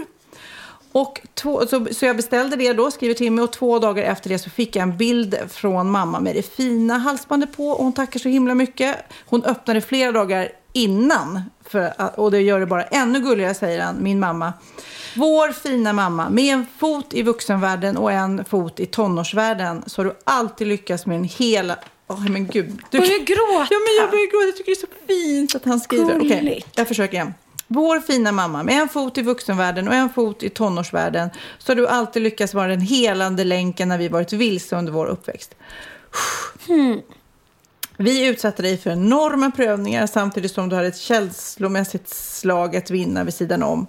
[0.93, 4.39] Och två, så, så jag beställde det då, skriver Timmy, och två dagar efter det
[4.39, 8.21] så fick jag en bild från mamma med det fina halsbandet på och hon tackar
[8.21, 8.97] så himla mycket.
[9.27, 13.97] Hon öppnade flera dagar innan för, och det gör det bara ännu gulligare, säger han,
[14.01, 14.53] min mamma.
[15.17, 20.05] Vår fina mamma, med en fot i vuxenvärlden och en fot i tonårsvärlden så har
[20.05, 21.79] du alltid lyckats med en hela...
[22.09, 22.83] Åh, men gud.
[22.91, 23.69] Du Börjar gråta.
[23.71, 24.47] Ja, men jag börjar gråta.
[24.47, 26.17] Jag tycker det är så fint att han skriver.
[26.17, 26.69] Okej, Gulligt.
[26.75, 27.35] jag försöker igen.
[27.67, 31.77] Vår fina mamma, med en fot i vuxenvärlden och en fot i tonårsvärlden så har
[31.77, 35.55] du alltid lyckats vara den helande länken när vi varit vilse under vår uppväxt.
[37.97, 43.25] Vi utsatte dig för enorma prövningar samtidigt som du hade ett känslomässigt slag att vinna
[43.25, 43.87] vid sidan om.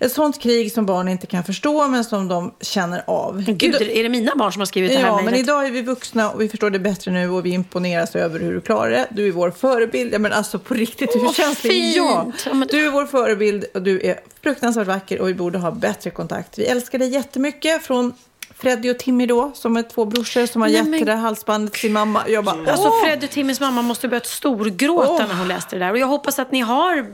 [0.00, 3.42] Ett sånt krig som barn inte kan förstå men som de känner av.
[3.42, 5.82] Gud, är det mina barn som har skrivit det här Ja, men idag är vi
[5.82, 9.06] vuxna och vi förstår det bättre nu och vi imponeras över hur du klarar det.
[9.10, 10.14] Du är vår förebild.
[10.14, 12.54] Ja, men alltså på riktigt, hur känns det?
[12.54, 16.10] men- Du är vår förebild och du är fruktansvärt vacker och vi borde ha bättre
[16.10, 16.58] kontakt.
[16.58, 18.12] Vi älskar dig jättemycket från
[18.58, 21.16] Freddy och Timmy då, som är två brorsor som har Nej, gett men- det där
[21.16, 22.22] halsbandet till sin mamma.
[22.28, 23.04] Jag bara, Alltså åh!
[23.04, 25.28] Fred och Timmys mamma måste börjat storgråta Åh.
[25.28, 25.90] när hon läste det där.
[25.92, 27.06] Och jag hoppas att ni har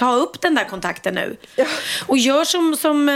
[0.00, 1.36] ta upp den där kontakten nu.
[2.06, 3.14] Och gör som, som, eh,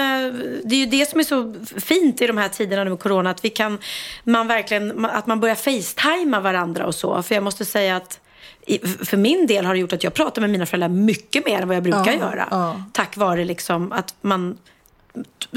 [0.65, 3.31] det är ju det som är så fint i de här tiderna nu med corona,
[3.31, 3.79] att vi kan,
[4.25, 7.23] man verkligen, att man börjar facetima varandra och så.
[7.23, 8.21] För jag måste säga att
[9.05, 11.69] för min del har det gjort att jag pratar med mina föräldrar mycket mer än
[11.69, 12.49] vad jag brukar Ja, göra.
[12.51, 12.83] ja.
[12.93, 14.59] Tack vare liksom att man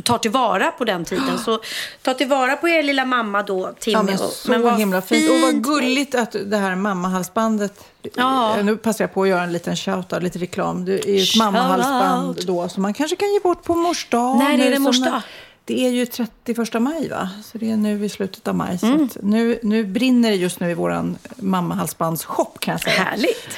[0.03, 1.37] tar tillvara på den tiden.
[1.45, 1.59] Så
[2.01, 3.93] ta tillvara på er lilla mamma då, Timmy.
[3.93, 5.29] Ja, men och- så vad himla fint.
[5.29, 7.83] Och vad gulligt att det här mammahalsbandet...
[8.15, 8.55] Ja.
[8.63, 10.85] Nu passar jag på att göra en liten shout lite reklam.
[10.85, 14.37] Det är ju ett mammahalsband då som man kanske kan ge bort på mors dag.
[14.37, 15.21] När är det mors dag?
[15.65, 17.29] Det är ju 31 maj va?
[17.43, 18.79] Så det är nu i slutet av maj.
[18.81, 19.09] Mm.
[19.21, 23.03] Nu, nu brinner det just nu i våran mammahalsbandsshop kan jag säga.
[23.03, 23.57] Härligt.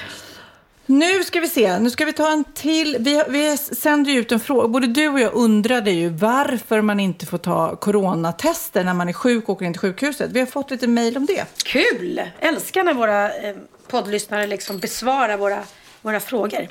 [0.89, 2.97] Nu ska vi se, nu ska vi ta en till.
[2.99, 4.67] Vi, vi sänder ju ut en fråga.
[4.67, 9.13] Både du och jag undrade ju varför man inte får ta coronatester när man är
[9.13, 10.31] sjuk och åker in till sjukhuset.
[10.31, 11.45] Vi har fått lite mejl om det.
[11.65, 12.21] Kul!
[12.39, 13.55] Älskar när våra eh,
[13.87, 15.63] poddlyssnare liksom besvarar våra,
[16.01, 16.67] våra frågor.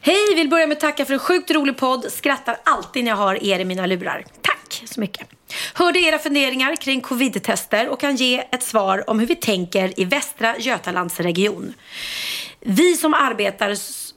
[0.00, 2.06] Hej, vill börja med att tacka för en sjukt rolig podd.
[2.12, 4.24] Skrattar alltid när jag har er i mina lurar.
[4.42, 5.28] Tack så mycket.
[5.74, 10.04] Hörde era funderingar kring covid-tester och kan ge ett svar om hur vi tänker i
[10.04, 11.74] Västra Götalandsregion.
[12.60, 13.74] Vi som arbetar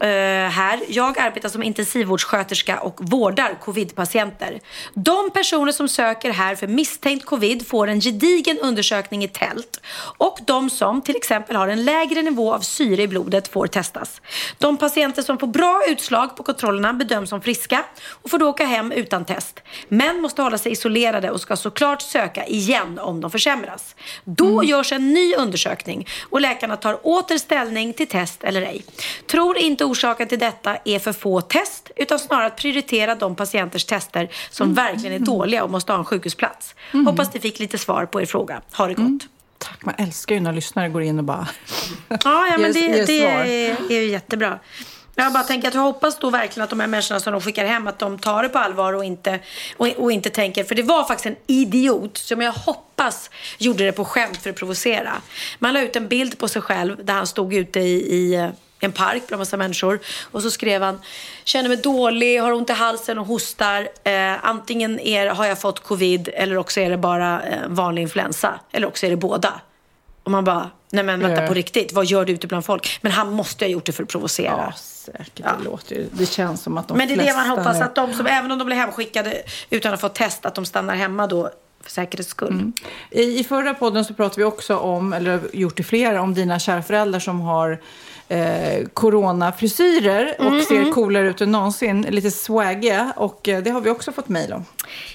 [0.08, 4.60] här, jag arbetar som intensivvårdssköterska och vårdar covidpatienter.
[4.94, 9.82] De personer som söker här för misstänkt covid får en gedigen undersökning i tält
[10.18, 14.22] och de som till exempel har en lägre nivå av syre i blodet får testas.
[14.58, 17.84] De patienter som får bra utslag på kontrollerna bedöms som friska
[18.24, 19.60] och får då åka hem utan test.
[19.88, 23.96] Men måste hålla sig isolerade och ska såklart söka igen om de försämras.
[24.24, 28.86] Då görs en ny undersökning och läkarna tar åter ställning till test eller ej.
[29.28, 33.86] Tror inte orsaken till detta är för få test utan snarare att prioritera de patienters
[33.86, 36.76] tester som verkligen är dåliga och måste ha en sjukhusplats.
[37.06, 38.62] Hoppas ni fick lite svar på er fråga.
[38.74, 39.28] Ha det gott.
[39.58, 41.48] Tack, man älskar ju när lyssnare går in och bara...
[42.10, 43.46] Ja, ja men det, det är,
[43.92, 44.60] är ju jättebra.
[45.16, 47.66] Jag bara tänker att jag hoppas då verkligen att de här människorna som de skickar
[47.66, 49.40] hem att de tar det på allvar och inte,
[49.78, 53.92] och, och inte tänker, för det var faktiskt en idiot som jag hoppas gjorde det
[53.92, 55.14] på skämt för att provocera.
[55.60, 58.50] Man la ut en bild på sig själv där han stod ute i, i eh,
[58.84, 60.00] en park bland massa människor
[60.32, 61.02] och så skrev han
[61.44, 63.88] Känner mig dålig, har ont i halsen och hostar.
[64.04, 68.60] Eh, antingen är, har jag fått covid eller också är det bara eh, vanlig influensa.
[68.72, 69.54] Eller också är det båda.
[70.24, 71.48] Och man bara, nej men vänta Ja.
[71.48, 73.00] på riktigt, vad gör du ute bland folk?
[73.02, 74.64] Men han måste ha gjort det för att provocera.
[74.66, 75.36] Ja, säkert.
[75.36, 77.84] Det, låter ju, det känns som att de men det är det man hoppas, nu-
[77.86, 80.96] att de som, även om de blir hemskickade utan att få test, att de stannar
[80.96, 81.50] hemma då
[81.84, 82.72] för säkerhets skull.
[83.12, 86.60] I, I förra podden så pratade vi också om, eller gjort i flera, om dina
[86.60, 87.80] kära föräldrar som har
[88.28, 92.02] eh, coronafrisyrer och Mm, ser coolare ut än någonsin.
[92.02, 93.14] Lite swaggiga.
[93.16, 94.66] Och eh, det har vi också fått mejl om.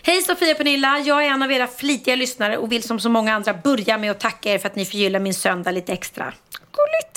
[0.03, 3.09] Hej Sofia och Pernilla, jag är en av era flitiga lyssnare och vill som så
[3.09, 6.25] många andra börja med att tacka er för att ni förgyller min söndag lite extra.
[6.51, 7.16] Gulligt!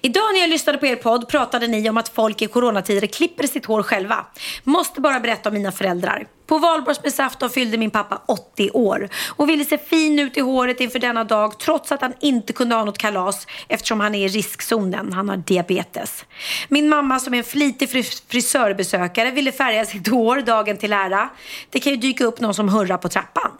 [0.00, 3.46] Idag när jag lyssnade på er podd pratade ni om att folk i coronatider klipper
[3.46, 4.26] sitt hår själva.
[4.64, 6.26] Måste bara berätta om mina föräldrar.
[6.46, 10.98] På valborgsmässoafton fyllde min pappa 80 år och ville se fin ut i håret inför
[10.98, 15.12] denna dag trots att han inte kunde ha något kalas eftersom han är i riskzonen.
[15.12, 16.24] Han har diabetes.
[16.68, 21.28] Min mamma som är en flitig fris- frisörbesökare ville färga sitt hår dagen till ära.
[21.70, 23.50] Det kan ju dyka upp någon som hurrar på trappan.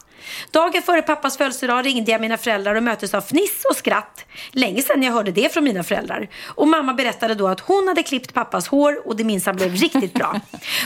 [0.51, 4.25] Dagen före pappas födelsedag ringde jag mina föräldrar och möttes av fniss och skratt.
[4.51, 6.29] Länge sedan jag hörde det från mina föräldrar.
[6.47, 10.15] Och mamma berättade då att hon hade klippt pappas hår och det minsann blev riktigt
[10.15, 10.41] bra.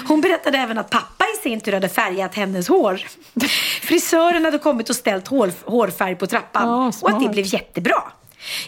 [0.08, 3.00] Hon berättade även att pappa i sin tur hade färgat hennes hår.
[3.82, 8.02] Frisören hade kommit och ställt hår, hårfärg på trappan Ja, och att det blev jättebra.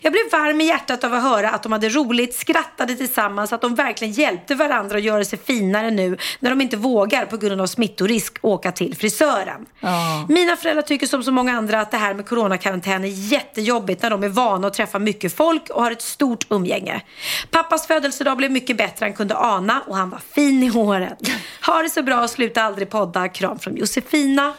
[0.01, 3.61] Jag blev varm i hjärtat av att höra att de hade roligt, skrattade tillsammans, att
[3.61, 7.61] de verkligen hjälpte varandra att göra sig finare nu när de inte vågar på grund
[7.61, 9.67] av smittorisk åka till frisören.
[9.81, 10.27] Ja.
[10.29, 14.11] Mina föräldrar tycker som så många andra att det här med coronakarantän är jättejobbigt när
[14.11, 17.03] de är vana att träffa mycket folk och har ett stort umgänge.
[17.51, 21.19] Pappas födelsedag blev mycket bättre än kunde ana och han var fin i håret.
[21.67, 23.29] Ha det så bra och sluta aldrig podda.
[23.29, 24.53] Kram från Josefina.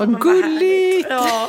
[0.00, 1.06] Vad gulligt!
[1.10, 1.48] Ja.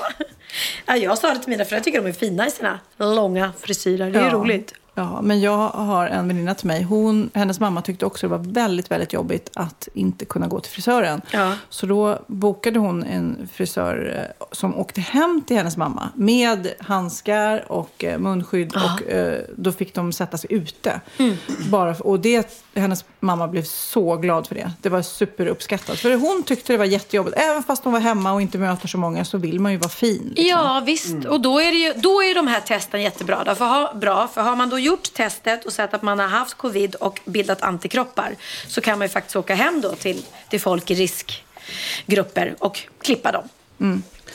[0.86, 1.78] ja, jag sa det till mina föräldrar.
[1.78, 4.12] Jag tycker de är fina i sina långa frisyrer.
[4.12, 4.34] Det är Ja.
[4.34, 4.74] roligt.
[5.02, 6.84] Ja, men jag har en väninna till mig.
[6.84, 10.72] Hon, hennes mamma tyckte också det var väldigt, väldigt jobbigt att inte kunna gå till
[10.72, 11.22] frisören.
[11.32, 11.54] Ja.
[11.70, 17.72] Så då bokade hon en frisör eh, som åkte hem till hennes mamma med handskar
[17.72, 18.74] och eh, munskydd.
[18.76, 21.02] Och eh, då fick de sätta sig ute.
[21.18, 21.36] Mm.
[21.70, 24.72] Bara, för- och det, hennes mamma blev så glad för det.
[24.82, 26.00] Det var superuppskattat.
[26.00, 27.38] För hon tyckte det var jättejobbigt.
[27.38, 29.90] Även fast hon var hemma och inte möter så många så vill man ju vara
[29.90, 30.24] fin.
[30.36, 30.46] liksom.
[30.46, 31.26] Ja, visst.
[31.26, 33.44] Och då är, det ju, då är de här testen jättebra.
[33.46, 33.56] Då.
[33.56, 36.28] För, ha, bra, för har man då gjort gjort testet och sett att man har
[36.28, 38.36] haft covid och bildat antikroppar
[38.68, 43.32] så kan man ju faktiskt åka hem då till, till folk i riskgrupper och klippa
[43.32, 43.50] dem.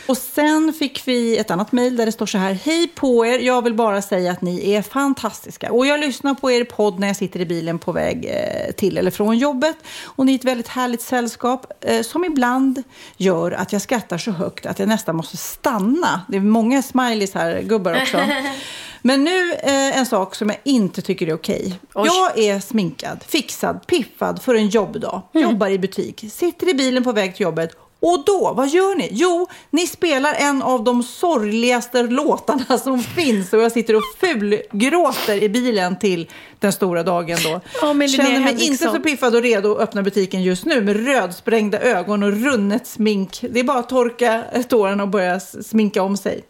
[0.07, 2.53] Och sen fick vi ett annat mejl där det står så här.
[2.53, 5.73] Hej på er, jag vill bara säga att ni är fantastiska.
[5.73, 8.99] Och jag lyssnar på er podd när jag sitter i bilen på väg eh, till
[8.99, 9.77] eller från jobbet.
[10.05, 12.83] Och ni är ett väldigt härligt sällskap eh, som ibland
[13.17, 16.21] gör att jag skrattar så högt att jag nästan måste stanna.
[16.29, 18.19] Det är många smileys här, gubbar också.
[19.03, 21.79] Men nu eh, en sak som jag inte tycker är okej.
[21.95, 25.23] Jag är sminkad, fixad, piffad för en jobbdag.
[25.33, 29.09] Jobbar i butik, sitter i bilen på väg till jobbet och då, vad gör ni?
[29.13, 35.43] Jo, ni spelar en av de sorgligaste låtarna som finns och jag sitter och fulgråter
[35.43, 36.31] i bilen till
[36.67, 37.61] den stora dagen då.
[37.83, 41.07] Ja, Linnea Känner mig inte så piffad och redo att öppna butiken just nu med
[41.07, 43.39] rödsprängda ögon och runnet smink.
[43.51, 46.45] Det är bara att torka tårarna och börja sminka om sig.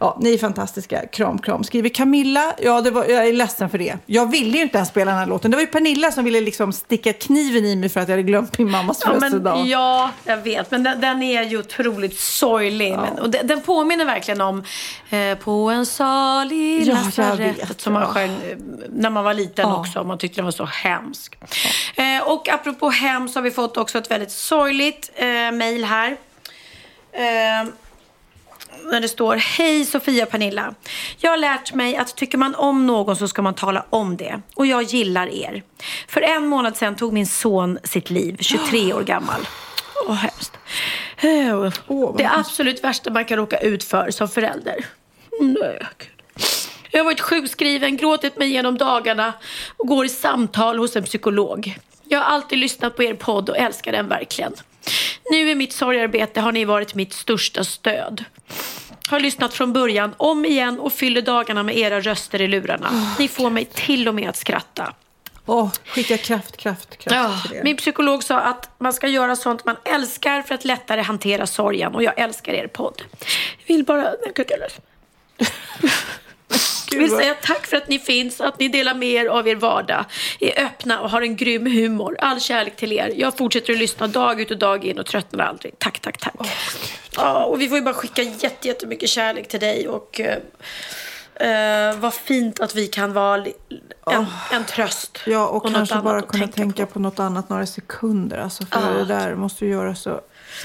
[0.00, 1.06] Ja, ni är fantastiska.
[1.06, 1.64] Kram, kram.
[1.64, 2.54] Skriver Camilla.
[2.62, 3.98] Ja, det var, jag är ledsen för det.
[4.06, 5.50] Jag ville ju inte ens spela den här låten.
[5.50, 8.22] Det var ju Pernilla som ville liksom sticka kniven i mig för att jag hade
[8.22, 9.66] glömt min mammas Ja, födelsedag.
[9.66, 10.70] ja, jag vet.
[10.70, 12.90] Men den den, är ju otroligt sorglig.
[12.96, 14.62] Men, och den, den påminner verkligen om
[15.10, 18.08] eh, På en salig Ja, lasarettet som man ja.
[18.08, 18.56] sjöng eh,
[18.88, 19.76] när man var liten Ja.
[19.76, 20.04] också.
[20.04, 21.38] Man tyckte den var så hemsk.
[21.94, 26.16] Eh, och apropå hem så har vi fått också ett väldigt sorgligt eh, mejl här.
[27.12, 27.68] Eh,
[28.84, 30.74] när det står Hej Sofia Pernilla.
[31.18, 34.40] Jag har lärt mig att tycker man om någon så ska man tala om det.
[34.54, 35.62] Och jag gillar er.
[36.08, 39.40] För en månad sedan tog min son sitt liv, 23 år gammal.
[40.08, 40.58] Åh, hemskt.
[41.16, 42.38] Eh, vad det hemskt.
[42.38, 44.86] absolut värsta man kan råka ut för som förälder.
[45.40, 46.21] Nej, Gud.
[46.92, 49.32] Jag har varit sjukskriven, gråtit mig igenom dagarna
[49.76, 51.78] och går i samtal hos en psykolog.
[52.04, 54.52] Jag har alltid lyssnat på er podd och älskar den verkligen.
[55.30, 58.24] Nu i mitt sorgarbete har ni varit mitt största stöd.
[59.08, 63.14] Har lyssnat från början, om igen och fyller dagarna med era röster i lurarna.
[63.18, 64.94] Ni får mig till och med att skratta.
[65.46, 67.64] Åh, skicka kraft, kraft, kraft Ja, till er.
[67.64, 71.94] min psykolog sa att man ska göra sånt man älskar för att lättare hantera sorgen.
[71.94, 73.02] Och jag älskar er podd.
[73.66, 74.12] Jag vill bara...
[76.92, 79.56] Jag vill säga tack för att ni finns, att ni delar med er av er
[79.56, 80.04] vardag,
[80.40, 82.16] är öppna och har en grym humor.
[82.20, 83.12] All kärlek till er.
[83.16, 85.78] Jag fortsätter att lyssna dag ut och dag in och tröttnar aldrig.
[85.78, 86.34] Tack, tack, tack.
[87.16, 90.38] Ja, och vi får ju bara skicka jätte, jättemycket kärlek till dig och eh,
[91.90, 93.46] eh, vad fint att vi kan vara
[94.06, 95.18] en, en tröst.
[95.26, 96.98] Ja, och, något kanske bara kunna tänka, på.
[96.98, 98.38] något annat några sekunder.
[98.38, 98.98] Alltså, för Ja.
[98.98, 100.20] det där måste ju göra så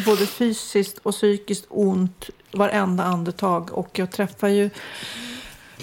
[0.06, 3.74] både fysiskt och psykiskt ont varenda andetag.
[3.74, 4.70] Och jag träffar ju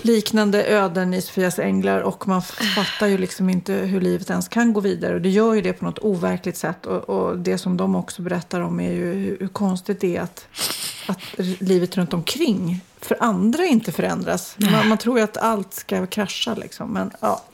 [0.03, 2.43] liknande öden i Sofias änglar och man
[2.77, 5.15] fattar ju liksom inte hur livet ens kan gå vidare.
[5.15, 6.87] Och det gör ju det på något overkligt sätt.
[6.87, 10.21] Och, och det som de också berättar om är ju hur, hur konstigt det är
[10.21, 10.47] att,
[11.07, 11.19] att
[11.61, 14.57] livet runt omkring för andra inte förändras.
[14.59, 16.93] Man, man tror ju att allt ska krascha liksom.
[16.93, 17.45] Men ja,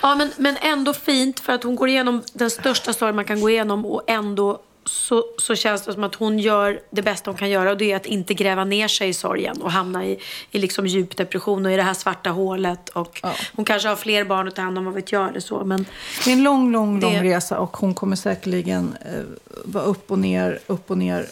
[0.00, 3.40] Ja, men, men ändå fint för att hon går igenom den största sorg man kan
[3.40, 7.38] gå igenom och ändå så, så känns det som att hon gör det bästa hon
[7.38, 10.18] kan göra och det är att inte gräva ner sig i sorgen och hamna i,
[10.50, 12.88] i liksom djup depression och i det här svarta hålet.
[12.88, 13.20] Och
[13.56, 15.64] Hon kanske har fler barn att ta hand om, vad vet jag eller så.
[15.64, 15.86] Men
[16.24, 19.22] Det är en lång, lång, lång Det- resa och hon kommer säkerligen eh,
[19.64, 21.26] vara upp och ner, upp och ner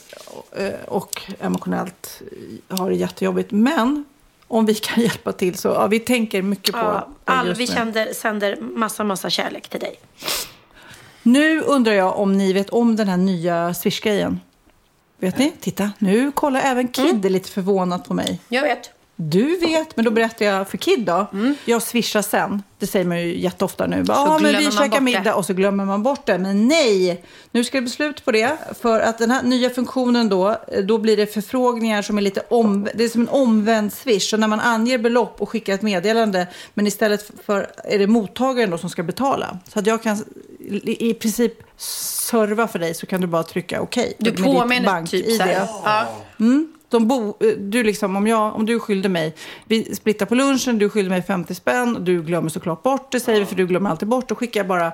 [0.57, 2.23] eh, och emotionellt
[2.69, 3.51] ha det jättejobbigt.
[3.51, 4.05] Men
[4.49, 7.61] om vi kan hjälpa till så, ja, vi tänker mycket på ja, det all, just
[7.61, 7.73] vi nu.
[7.73, 10.01] sänder, sänder massa, massa kärlek till dig.
[11.23, 14.41] Nu undrar jag om ni vet om den här nya Swish-grejen.
[15.21, 15.53] Vet ni?
[15.61, 17.33] Titta, nu kollar även Kid Mm.
[17.33, 18.41] lite förvånat på mig.
[18.49, 18.91] Jag vet.
[19.21, 21.27] Du vet, men då berättar jag för Kid då.
[21.65, 22.63] Jag swishar sen.
[22.79, 24.03] Det säger man ju jätteofta nu.
[24.03, 24.33] Bara, Mm.
[24.33, 26.39] Ja, men vi käkar middag och så glömmer man bort det.
[26.39, 28.57] Men nej, nu ska det bli slut på det.
[28.81, 32.41] För att den här nya funktionen då, eh, då blir det förfrågningar som är lite
[32.51, 34.31] om, det är som en omvänd swish.
[34.31, 38.71] Så när man anger belopp och skickar ett meddelande, men istället för är det mottagaren
[38.71, 39.59] då som ska betala.
[39.73, 40.25] Så att jag kan
[40.85, 44.15] i princip serva för dig så kan du bara trycka okej.
[44.19, 45.69] Du med ditt påminner typ så här.
[45.85, 46.07] Ja.
[46.91, 49.35] De bo, eh, du liksom, om, jag, om du skyllde mig,
[49.65, 53.21] vi splittar på lunchen, du skyllde mig 50 spänn, och du glömmer såklart bort det,
[53.21, 54.93] säger vi, för du glömmer alltid bort, då skickar jag bara eh,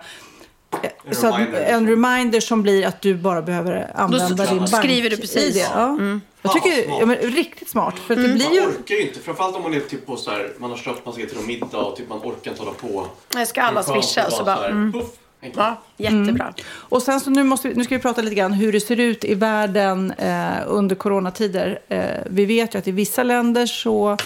[1.08, 1.86] En så att, reminder, en liksom.
[1.88, 5.56] reminder som blir att du bara behöver använda din bank skriver du precis.
[5.74, 5.98] Ja.
[6.42, 7.94] Jag tycker, ja, men, riktigt smart.
[8.06, 8.60] För att det blir Man ju...
[8.60, 11.14] orkar ju inte, framförallt om man är typ på så här, man har köpt, man
[11.14, 13.06] ska till någon middag och typ man orkar inte hålla på.
[13.34, 14.92] Jag ska alla Det swisha att så bara så här, Mm.
[14.92, 15.06] puff.
[15.56, 16.54] Ja, jättebra.
[16.70, 19.00] Och sen så nu, måste vi, nu ska vi prata lite grann hur det ser
[19.00, 21.78] ut i världen eh, under coronatider.
[21.88, 24.16] Eh, vi vet ju att i vissa länder så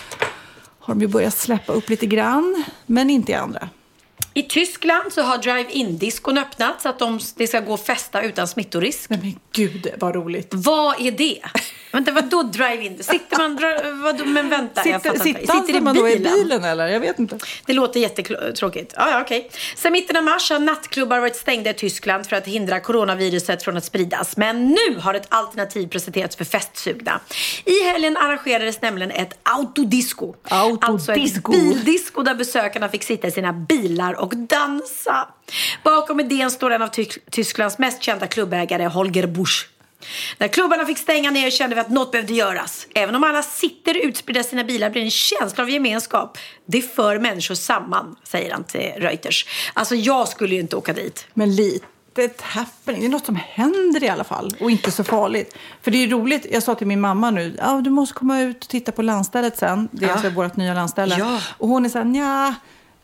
[0.79, 3.69] har de ju börjat släppa upp lite grann, men inte i andra.
[4.35, 8.49] I Tyskland så har drive-in-diskon öppnat så att de, det ska gå att festa utan
[8.49, 9.11] smittorisk.
[9.11, 10.49] Nej men gud vad roligt.
[10.55, 11.41] Vad är det?
[11.93, 13.03] Vänta, vadå drive-in?
[13.03, 13.59] Sitter man...
[14.03, 15.41] Vadå, men vänta, jag Sitter, fattar inte.
[15.41, 16.87] sitter, sitter man då i bilen eller?
[16.89, 17.39] Jag vet inte.
[17.67, 18.93] Det låter jättetråkigt.
[18.97, 19.51] Ja, ja, okej.
[19.77, 23.77] Sen mitten av mars har nattklubbar varit stängda i Tyskland för att hindra coronaviruset från
[23.77, 24.37] att spridas.
[24.37, 27.21] Men nu har ett alternativ presenterats för festsugna.
[27.65, 30.35] I helgen arrangerades nämligen ett autodisco.
[30.49, 31.53] Alltså ett Autodisco.
[31.53, 35.29] bildisco där besökarna fick sitta i sina bilar och dansa.
[35.83, 39.69] Bakom idén står en av Ty- Tysklands mest kända klubbägare, Holger Busch.
[40.39, 42.87] När klubbarna fick stänga ner kände vi att något behövde göras.
[42.95, 46.39] Även om alla sitter utspridda i sina bilar blir en känsla av gemenskap.
[46.67, 49.47] Det för människor samman, säger han till Reuters.
[49.75, 51.27] Alltså jag skulle ju inte åka dit.
[51.35, 51.87] Men lite
[52.17, 53.01] ett happening.
[53.01, 55.55] Det är något som händer i alla fall och inte så farligt.
[55.83, 56.47] För det är roligt.
[56.53, 59.59] Jag sa till min mamma nu, ja, du måste komma ut och titta på landstället
[59.59, 59.89] sen.
[59.93, 60.15] Det är Ja.
[60.15, 61.17] alltså vårt nya landställe.
[61.19, 61.41] Ja.
[61.59, 62.55] Och hon är så här, nja.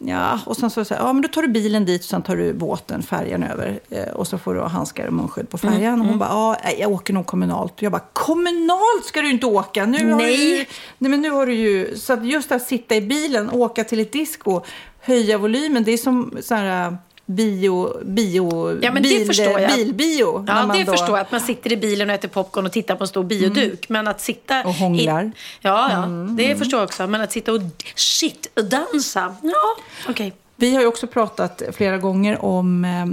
[0.07, 2.37] Ja, och sen så säger ja men då tar du bilen dit och sen tar
[2.37, 3.81] du båten, färjan över.
[3.91, 5.95] Eh, och så får du ha handskar och munskydd på färjan.
[5.95, 7.73] Mm, Och hon bara, ja, jag åker nog kommunalt.
[7.73, 9.87] Och jag bara, kommunalt ska du inte åka!
[9.87, 10.37] Nu har Nej.
[10.59, 10.65] Du
[10.99, 14.01] nej, men nu har du ju, så att just att sitta i bilen, åka till
[14.01, 14.61] ett disco,
[15.01, 16.97] höja volymen, det är som så här,
[17.27, 19.75] bio, bio, Ja, men det bil, förstår jag.
[19.77, 20.45] bilbio.
[20.47, 21.19] Ja, det då- förstår jag.
[21.19, 23.89] Att man sitter i bilen och äter popcorn och tittar på en stor bioduk.
[23.89, 24.63] Men att sitta...
[24.65, 25.23] Och hånglar.
[25.25, 26.07] I, ja, ja.
[26.37, 27.07] Det förstår jag också.
[27.07, 27.61] Men att sitta och
[27.95, 29.37] shit och dansa.
[29.43, 29.77] Ja,
[30.09, 30.33] okej.
[30.57, 33.07] Vi har ju också pratat flera gånger om eh,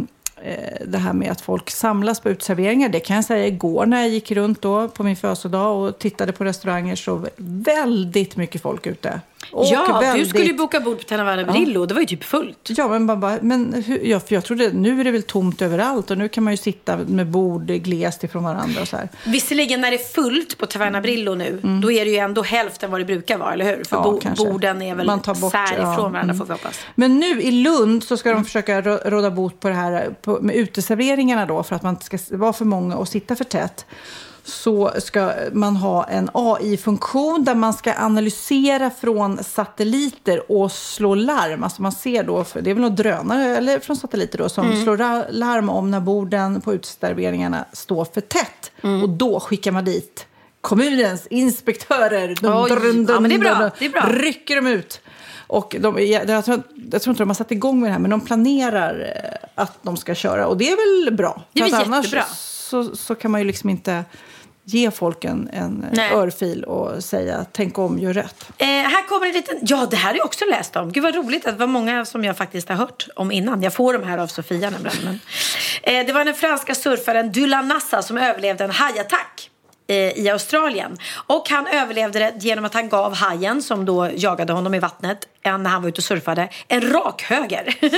[0.87, 2.89] det här med att folk samlas på utserveringar.
[2.89, 6.31] Det kan jag säga igår när jag gick runt då på min födelsedag och tittade
[6.31, 9.21] på restauranger så väldigt mycket folk ute.
[9.51, 11.85] Och Ja, du väldigt- skulle ju boka bord på Tanavana Brillo.
[11.85, 12.57] Det var ju typ fullt.
[12.69, 16.11] Ja, men bara, men hur, ja, för jag trodde, nu är det väl tomt överallt
[16.11, 19.09] och nu kan man ju sitta med bord glest ifrån varandra och så här.
[19.25, 22.91] Visserligen när det är fullt på Taverna Brillo nu, då är det ju ändå hälften
[22.91, 23.83] vad det brukar vara, eller hur?
[23.83, 24.19] För Mm.
[24.23, 26.37] Ja, bo- borden är väl Man tar bort, sär ifrån ja, varandra, mm.
[26.37, 26.79] får vi hoppas.
[26.95, 30.39] Men nu i Lund så ska de försöka rå- råda bot på det här på,
[30.41, 33.85] med uteserveringarna då för att man inte ska vara för många och sitta för tätt.
[34.43, 41.63] Så ska man ha en AI-funktion där man ska analysera från satelliter och slå larm.
[41.63, 44.83] Alltså man ser då, det är väl några drönare eller från satelliter då, som Mm.
[44.83, 48.71] slår larm om när borden på uteserveringarna står för tätt.
[48.83, 49.03] Mm.
[49.03, 50.25] Och då skickar man dit
[50.61, 52.35] kommunens inspektörer.
[52.41, 53.71] Dun, Oj, dun, dun, ja, men det är bra, dun, dun.
[53.79, 54.01] det är bra.
[54.01, 55.01] Rycker de ut.
[55.47, 58.11] Och de, jag, tror, jag tror inte de har satt igång med det här, men
[58.11, 59.13] de planerar
[59.55, 60.47] eh, att de ska köra.
[60.47, 61.41] Och det är väl bra.
[61.53, 62.23] Det är väl jättebra.
[62.35, 64.03] Så, så kan man ju liksom inte
[64.63, 66.11] ge folk en, en Nej.
[66.11, 68.45] örfil och säga tänk om, gör rätt.
[68.57, 69.57] Eh, här kommer en liten...
[69.61, 70.91] Ja, det här har jag också läst om.
[70.91, 73.63] Gud vad roligt att det var många som jag faktiskt har hört om innan.
[73.63, 74.97] Jag får de här av Sofia nämligen.
[75.03, 75.19] Men,
[75.83, 79.50] eh, det var den franska surfaren Dylan Nassa som överlevde en hajattack
[79.87, 80.97] i Australien.
[81.27, 85.27] Och han överlevde det genom att han gav hajen, som då jagade honom i vattnet,
[85.43, 87.75] en- när han var ute och surfade, en rak höger.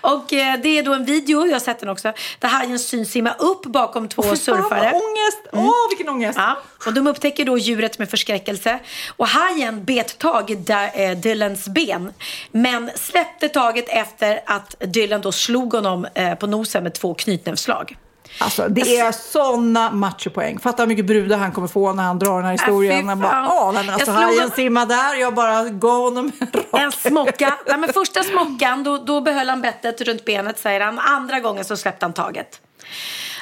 [0.00, 3.10] och eh, det är då en video, jag har sett den också, där hajen syns
[3.10, 4.80] simma upp bakom två Fy fan, surfare.
[4.92, 5.38] vad ångest!
[5.52, 6.38] Åh, vilken ångest!
[6.38, 8.78] Ja, och de upptäcker då djuret med förskräckelse.
[9.16, 12.12] Och hajen bet tag i eh, Dylans ben.
[12.50, 17.96] Men släppte taget efter att Dylan då slog honom eh, på nosen med två knytnävsslag.
[18.38, 20.58] Alltså, det är såna machopoäng.
[20.58, 23.02] Fatta hur mycket brudar han kommer få när han drar den här historien.
[23.02, 25.20] fy han bara, åh, nej, men alltså, Jag slog simmar där.
[25.20, 26.32] Jag bara gav honom
[26.72, 27.58] en En smocka.
[27.66, 30.98] Nej, men första smockan, då, då behöll han bettet runt benet säger han.
[30.98, 32.60] Andra gången så släppte han taget.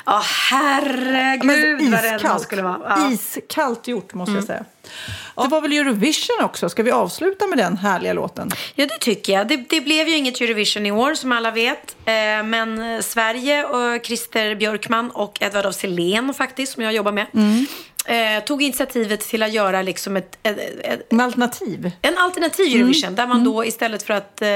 [0.07, 2.81] Ja, herregud vad rädd man skulle vara.
[2.85, 3.11] Ja.
[3.11, 4.65] Iskallt gjort måste jag säga.
[5.43, 6.69] Det var väl Eurovision också?
[6.69, 8.51] Ska vi avsluta med den härliga låten?
[8.75, 9.49] Ja, det tycker jag.
[9.49, 11.97] Det, det blev ju inget Eurovision i år, som alla vet.
[12.05, 12.13] Eh,
[12.45, 17.27] men eh, Sverige och Christer Björkman och Edvard af Sillén faktiskt, som jag jobbar med,
[18.07, 21.91] eh, tog initiativet till att göra liksom ett, ett, ett En alternativ?
[22.03, 24.49] en alternativ Eurovision där man då istället för att eh,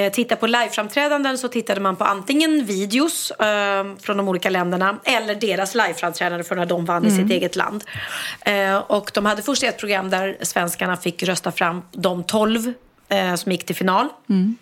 [0.00, 4.98] eh, titta på liveframträdanden så tittade man på antingen videos eh, från de olika länderna
[5.04, 7.84] eller deras liveframträdanden från när de vann i sitt eget land.
[8.40, 12.72] Eh, och de hade först ett program där svenskarna fick rösta fram de tolv
[13.08, 14.08] eh, som gick till final.
[14.28, 14.56] Mm.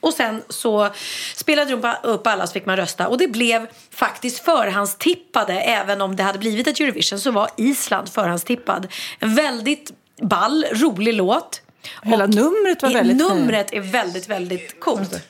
[0.00, 0.90] Och sen så
[1.34, 3.08] spelade de upp alla så fick man rösta.
[3.08, 8.08] Och det blev faktiskt förhandstippade, även om det hade blivit ett Eurovision, så var Island
[8.12, 8.88] förhandstippad.
[9.18, 9.92] En väldigt
[10.22, 11.60] ball, rolig låt.
[12.02, 13.16] Hela numret var väldigt.
[13.16, 15.22] Numret är väldigt, väldigt coolt.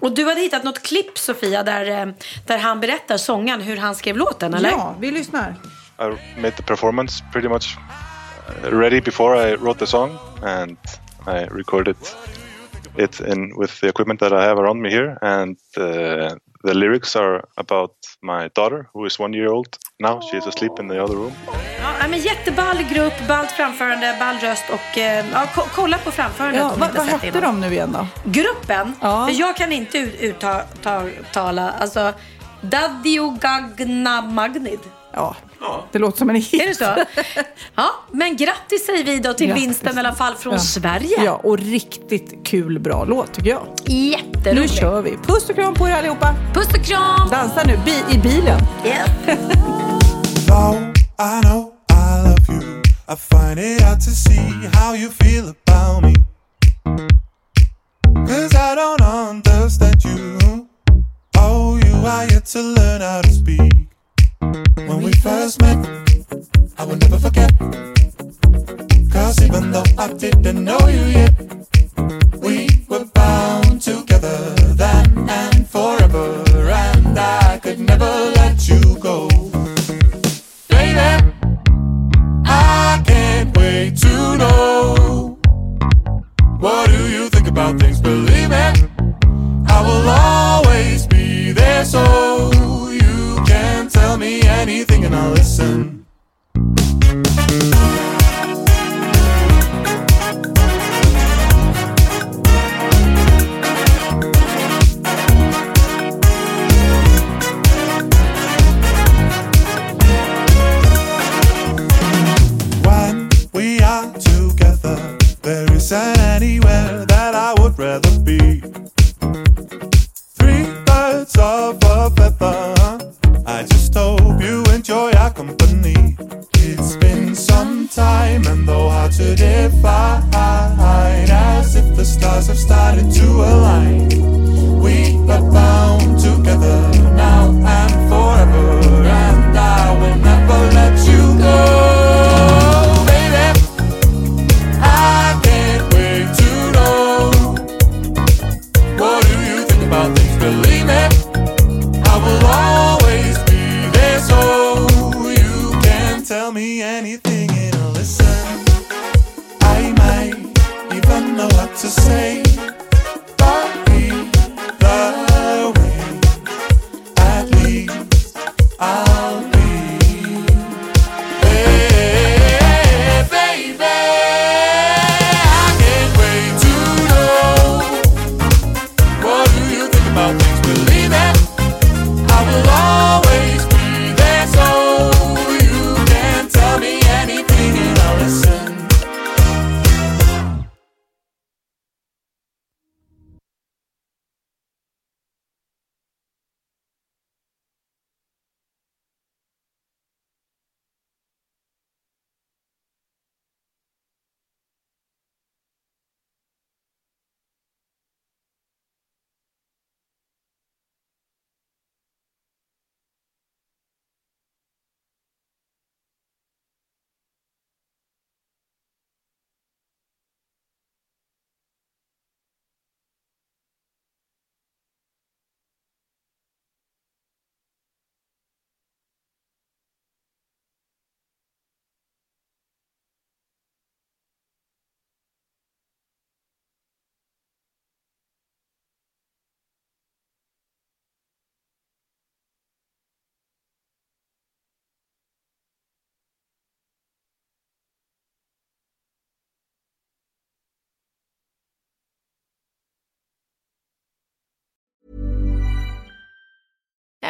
[0.00, 2.14] Och du hade hittat något klipp, Sofia, där, eh,
[2.46, 4.70] där han berättar, sångaren, hur han skrev låten, eller?
[4.70, 5.54] Ja, vi lyssnar.
[5.98, 7.78] I made the performance pretty much
[8.64, 10.78] uh, ready before I wrote the song, and
[11.26, 11.96] I recorded
[12.96, 15.18] it in with the equipment that I have around me here.
[15.22, 15.84] And uh,
[16.64, 17.90] the lyrics are about
[18.22, 20.20] my daughter, who is one year old now.
[20.20, 21.32] She's asleep in the other room.
[22.00, 26.60] Ja, men jätteball grupp, ballt framförande, ball röst och eh, ja, ko- kolla på framförandet
[26.60, 28.06] Ja, om vad vad hette de nu igen då?
[28.24, 28.92] Gruppen?
[29.00, 29.30] Ja.
[29.30, 30.44] Jag kan inte ut-
[31.20, 32.12] uttala, alltså
[32.60, 34.78] Daddio Gagna Magnid.
[35.12, 35.36] Ja,
[35.92, 36.54] det låter som en hit.
[36.62, 36.84] Är det så?
[37.76, 39.64] Ja, men grattis säger vi då till Grattis.
[39.64, 40.58] vinsten i alla fall från Ja.
[40.58, 41.24] Sverige.
[41.24, 43.66] Ja, och riktigt kul, bra låt tycker jag.
[43.86, 44.74] Nu Jätteroligt.
[44.74, 45.16] kör vi.
[45.16, 46.34] Puss och kram på er allihopa.
[46.54, 47.28] Puss och kram!
[47.30, 48.60] Dansa nu bi- i bilen.
[48.84, 49.08] Yeah.
[50.46, 50.76] Though
[51.18, 56.02] I know I love you, I find it hard to see how you feel about
[56.04, 56.14] me.
[58.26, 60.38] Cause I don't understand you.
[61.38, 63.88] Oh, you are yet to learn how to speak.
[64.88, 65.78] When we first met,
[66.76, 67.50] I will never forget.
[69.10, 71.23] Cause even though I didn't know you yet,